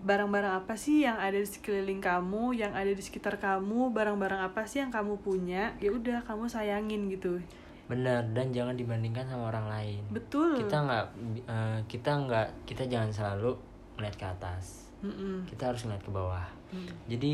barang-barang 0.00 0.64
apa 0.64 0.72
sih 0.76 1.04
yang 1.04 1.16
ada 1.16 1.36
di 1.36 1.44
sekeliling 1.44 2.00
kamu, 2.00 2.56
yang 2.56 2.72
ada 2.72 2.88
di 2.88 3.00
sekitar 3.00 3.36
kamu, 3.36 3.92
barang-barang 3.92 4.40
apa 4.42 4.64
sih 4.64 4.80
yang 4.80 4.88
kamu 4.88 5.20
punya, 5.20 5.76
ya 5.76 5.92
udah 5.92 6.24
kamu 6.24 6.48
sayangin 6.48 7.08
gitu. 7.08 7.36
benar 7.84 8.22
dan 8.30 8.54
jangan 8.54 8.78
dibandingkan 8.78 9.26
sama 9.26 9.50
orang 9.50 9.66
lain 9.66 9.98
Betul. 10.14 10.54
kita 10.54 10.78
nggak 10.78 11.06
eh, 11.42 11.78
kita 11.90 12.10
nggak 12.22 12.48
kita 12.62 12.86
jangan 12.86 13.10
selalu 13.10 13.58
ngeliat 13.98 14.14
ke 14.14 14.26
atas 14.30 14.86
Mm-mm. 15.02 15.42
kita 15.50 15.74
harus 15.74 15.82
ngeliat 15.82 15.98
ke 15.98 16.12
bawah 16.14 16.46
Mm. 16.70 16.86
jadi 17.10 17.32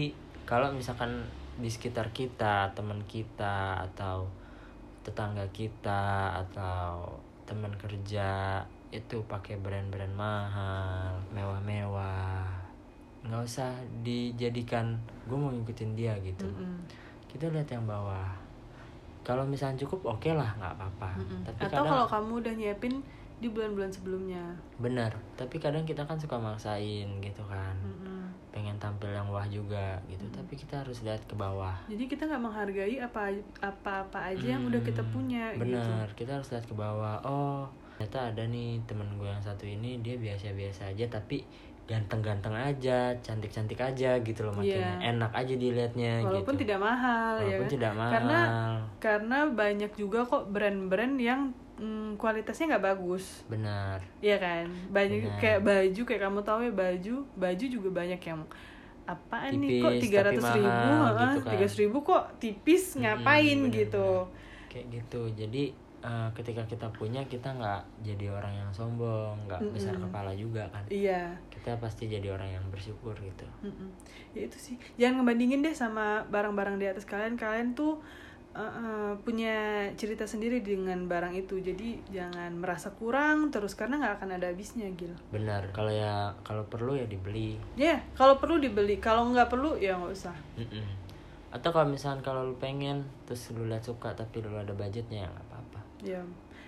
kalau 0.48 0.72
misalkan 0.72 1.12
di 1.60 1.68
sekitar 1.68 2.08
kita 2.08 2.72
teman 2.72 3.04
kita 3.04 3.84
atau 3.84 4.24
tetangga 5.06 5.46
kita 5.54 6.34
atau 6.42 7.14
teman 7.46 7.70
kerja 7.78 8.58
itu 8.90 9.22
pakai 9.30 9.54
brand-brand 9.62 10.10
mahal 10.10 11.14
mewah-mewah. 11.30 12.42
Nggak 13.22 13.42
usah 13.46 13.70
dijadikan 14.02 14.98
gue 15.30 15.38
mau 15.38 15.54
ngikutin 15.54 15.94
dia 15.94 16.18
gitu. 16.26 16.50
Mm-mm. 16.50 16.82
kita 17.30 17.52
lihat 17.52 17.68
yang 17.68 17.84
bawah. 17.84 18.32
Kalau 19.20 19.44
misalnya 19.44 19.76
cukup 19.84 20.16
oke 20.16 20.30
lah 20.32 20.56
nggak 20.56 20.72
apa-apa. 20.78 21.10
Tapi 21.44 21.60
Atau 21.60 21.70
kadang 21.70 21.86
kalau 21.86 22.06
kamu 22.08 22.32
udah 22.42 22.54
nyiapin 22.56 22.94
di 23.36 23.52
bulan-bulan 23.52 23.92
sebelumnya. 23.92 24.42
benar. 24.80 25.12
Tapi 25.36 25.60
kadang 25.60 25.84
kita 25.84 26.08
kan 26.08 26.16
suka 26.16 26.40
maksain 26.40 27.20
gitu 27.20 27.42
kan. 27.44 27.76
Mm-mm. 27.84 28.15
Pengen 28.56 28.80
tampil 28.80 29.12
yang 29.12 29.28
wah 29.28 29.44
juga 29.44 30.00
gitu. 30.08 30.24
Tapi 30.26 30.56
kita 30.56 30.80
harus 30.80 31.04
lihat 31.04 31.20
ke 31.22 31.36
bawah. 31.36 31.76
Jadi 31.84 32.08
kita 32.08 32.24
nggak 32.24 32.40
menghargai 32.40 32.96
apa 32.98 33.28
apa 33.60 33.92
apa 34.02 34.32
aja 34.32 34.46
yang 34.50 34.64
udah 34.64 34.80
kita 34.80 35.04
Hmm, 35.04 35.12
punya 35.12 35.52
gitu. 35.52 35.60
benar. 35.68 36.08
Kita 36.16 36.30
harus 36.34 36.48
lihat 36.48 36.64
ke 36.64 36.72
bawah. 36.72 37.20
Oh 37.20 37.68
ternyata 37.96 38.28
ada 38.28 38.44
nih 38.44 38.80
temen 38.84 39.08
gue 39.16 39.24
yang 39.24 39.40
satu 39.40 39.64
ini 39.64 40.00
dia 40.00 40.16
biasa-biasa 40.16 40.92
aja 40.92 41.08
tapi 41.10 41.40
ganteng-ganteng 41.86 42.52
aja 42.52 43.14
cantik-cantik 43.16 43.78
aja 43.78 44.18
gitu 44.18 44.42
loh 44.42 44.52
makanya 44.52 45.00
Iya. 45.00 45.16
enak 45.16 45.32
aja 45.32 45.54
dilihatnya 45.54 46.12
Walaupun 46.20 46.54
gitu 46.54 46.62
tidak 46.66 46.80
mahal 46.82 47.32
ya 47.38 47.56
walaupun 47.56 47.62
kan? 47.62 47.72
tidak 47.72 47.92
mahal. 47.94 48.12
Karena 48.12 48.40
karena 48.98 49.38
banyak 49.48 49.92
juga 49.94 50.20
kok 50.22 50.44
brand-brand 50.50 51.16
yang 51.16 51.40
mm, 51.76 52.16
kualitasnya 52.16 52.72
nggak 52.72 52.86
bagus. 52.86 53.44
benar 53.46 54.00
Iya 54.18 54.36
kan? 54.36 54.66
Banyak 54.88 55.20
Benar. 55.22 55.38
kayak 55.38 55.60
baju 55.62 56.00
kayak 56.02 56.22
kamu 56.22 56.40
tahu 56.42 56.60
ya 56.62 56.72
baju, 56.72 57.14
baju 57.34 57.64
juga 57.66 57.88
banyak 57.90 58.20
yang 58.20 58.40
apaan 59.04 59.52
nih 59.56 59.78
kok 59.78 59.90
Tipis, 59.92 60.02
tiga 60.02 60.18
ratus 60.20 60.44
ribu, 60.50 60.66
mahal 60.90 61.14
gitu 61.14 61.38
kan. 61.38 61.50
tiga 61.52 61.66
ribu 61.70 61.98
kok 62.02 62.24
tipis 62.36 62.84
ngapain 62.96 63.58
benar, 63.62 63.76
gitu? 63.78 64.08
kayak 64.66 64.86
gitu 64.90 65.20
jadi 65.32 65.64
eh, 66.02 66.28
ketika 66.34 66.62
kita 66.66 66.86
punya 66.90 67.22
kita 67.24 67.48
nggak 67.48 67.80
jadi 68.02 68.26
orang 68.28 68.52
yang 68.52 68.70
sombong 68.70 69.38
nggak 69.46 69.62
besar 69.70 69.94
kepala 69.94 70.34
juga 70.34 70.66
kan 70.68 70.82
Iya. 70.90 71.38
kita 71.48 71.78
pasti 71.78 72.06
jadi 72.06 72.34
orang 72.34 72.50
yang 72.50 72.64
bersyukur 72.66 73.14
gitu 73.14 73.46
Mm-mm. 73.62 73.88
Ya 74.34 74.44
itu 74.44 74.58
sih. 74.58 74.76
Jangan 74.96 75.22
ngebandingin 75.22 75.62
deh 75.62 75.72
sama 75.72 76.26
barang-barang 76.28 76.76
di 76.76 76.86
atas 76.86 77.02
kalian. 77.02 77.34
Kalian 77.34 77.72
tuh 77.72 78.02
uh, 78.56 78.72
uh, 78.72 79.10
punya 79.20 79.84
cerita 79.94 80.24
sendiri 80.24 80.64
dengan 80.64 81.04
barang 81.04 81.36
itu. 81.36 81.60
Jadi 81.60 82.00
jangan 82.08 82.56
merasa 82.56 82.88
kurang 82.90 83.52
terus 83.52 83.76
karena 83.76 84.00
nggak 84.00 84.14
akan 84.16 84.30
ada 84.40 84.48
habisnya, 84.48 84.88
Gil. 84.96 85.12
benar 85.28 85.68
kalau 85.70 85.92
ya 85.92 86.32
kalau 86.40 86.64
perlu 86.64 86.96
ya 86.96 87.04
dibeli 87.04 87.60
Ya, 87.76 88.00
kalau 88.16 88.40
perlu 88.40 88.56
dibeli. 88.56 88.96
Kalau 88.96 89.28
nggak 89.28 89.46
perlu 89.46 89.76
ya 89.76 89.94
nggak 89.94 90.12
usah. 90.12 90.36
Mm-mm. 90.56 91.04
atau 91.46 91.72
kalau 91.72 91.88
misalkan 91.88 92.20
kalau 92.20 92.44
lu 92.44 92.56
pengen 92.56 93.00
terus 93.24 93.48
lu 93.52 93.64
lihat 93.64 93.80
suka 93.80 94.12
tapi 94.12 94.40
lu 94.40 94.52
ada 94.52 94.72
budgetnya 94.72 95.24
ya 95.24 95.28
nggak 95.30 95.46
apa-apa 95.46 95.80
Ya. 96.04 96.20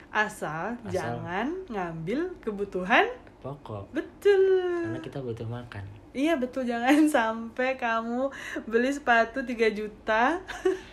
Asal, 0.09 0.81
Asal. 0.81 0.89
jangan 0.89 1.47
ngambil 1.69 2.33
kebutuhan 2.41 3.05
pokok 3.39 3.85
betul. 3.93 4.41
karena 4.89 4.99
kita 4.99 5.21
butuh 5.21 5.45
makan 5.45 5.85
Iya 6.11 6.41
betul 6.41 6.65
jangan 6.65 7.05
sampai 7.21 7.77
kamu 7.77 8.33
beli 8.65 8.89
sepatu 8.89 9.45
3 9.45 9.53
juta 9.71 10.41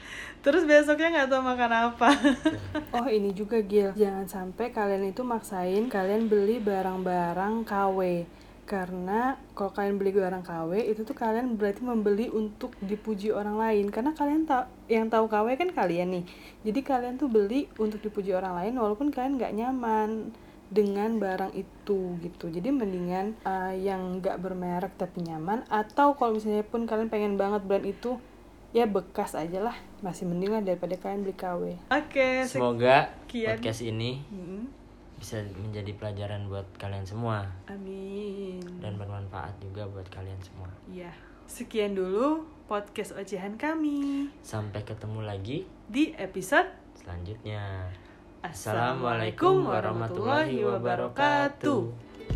Terus 0.46 0.62
besoknya 0.70 1.10
nggak 1.10 1.30
tahu 1.34 1.42
makan 1.42 1.72
apa. 1.74 2.10
Oh 2.96 3.10
ini 3.10 3.34
juga 3.34 3.60
Gil. 3.66 3.98
Jangan 3.98 4.30
sampai 4.30 4.70
kalian 4.70 5.10
itu 5.10 5.26
maksain 5.26 5.90
kalian 5.90 6.30
beli 6.30 6.62
barang-barang 6.62 7.66
KW 7.68 8.24
Karena 8.64 9.36
kalau 9.58 9.74
kalian 9.74 9.98
beli 9.98 10.14
barang 10.14 10.46
KW 10.46 10.72
itu 10.86 11.02
tuh 11.02 11.18
kalian 11.18 11.58
berarti 11.58 11.82
membeli 11.82 12.30
untuk 12.30 12.78
dipuji 12.78 13.34
orang 13.34 13.58
lain. 13.58 13.90
Karena 13.90 14.14
kalian 14.14 14.46
tak 14.46 14.70
yang 14.86 15.10
tahu 15.10 15.26
KW 15.26 15.58
kan 15.58 15.74
kalian 15.74 16.22
nih. 16.22 16.26
Jadi 16.62 16.80
kalian 16.86 17.18
tuh 17.18 17.28
beli 17.28 17.66
untuk 17.82 18.06
dipuji 18.06 18.32
orang 18.38 18.54
lain 18.62 18.78
walaupun 18.78 19.10
kalian 19.10 19.42
nggak 19.42 19.54
nyaman 19.58 20.30
dengan 20.70 21.18
barang 21.18 21.58
itu 21.58 22.22
gitu. 22.22 22.54
Jadi 22.54 22.70
mendingan 22.70 23.34
uh, 23.50 23.74
yang 23.74 24.22
nggak 24.22 24.38
bermerek 24.38 24.94
tapi 24.94 25.26
nyaman 25.26 25.66
atau 25.74 26.14
kalau 26.14 26.38
misalnya 26.38 26.62
pun 26.62 26.86
kalian 26.86 27.10
pengen 27.10 27.34
banget 27.34 27.66
brand 27.66 27.86
itu 27.86 28.22
ya 28.76 28.84
bekas 28.92 29.40
aja 29.40 29.64
lah. 29.64 29.78
Masih 30.04 30.28
mending 30.28 30.52
lah 30.52 30.60
daripada 30.60 31.00
kalian 31.00 31.24
beli 31.24 31.34
KW 31.40 31.80
oke 31.88 32.44
semoga 32.44 33.08
sekian. 33.24 33.56
podcast 33.56 33.82
ini 33.88 34.20
Hmm, 34.28 34.68
bisa 35.16 35.40
menjadi 35.56 35.96
pelajaran 35.96 36.52
buat 36.52 36.68
kalian 36.76 37.08
semua. 37.08 37.48
Amin. 37.72 38.60
Dan 38.84 39.00
bermanfaat 39.00 39.56
juga 39.64 39.88
buat 39.88 40.04
kalian 40.12 40.38
semua. 40.44 40.68
Ya 40.92 41.16
sekian 41.48 41.96
dulu 41.96 42.44
podcast 42.68 43.16
ocehan 43.16 43.56
kami. 43.56 44.28
Sampai 44.44 44.84
ketemu 44.84 45.24
lagi 45.24 45.64
di 45.88 46.12
episode 46.20 46.68
selanjutnya. 47.00 47.88
Assalamualaikum 48.44 49.66
warahmatullahi 49.66 50.62
wabarakatuh 50.62 52.35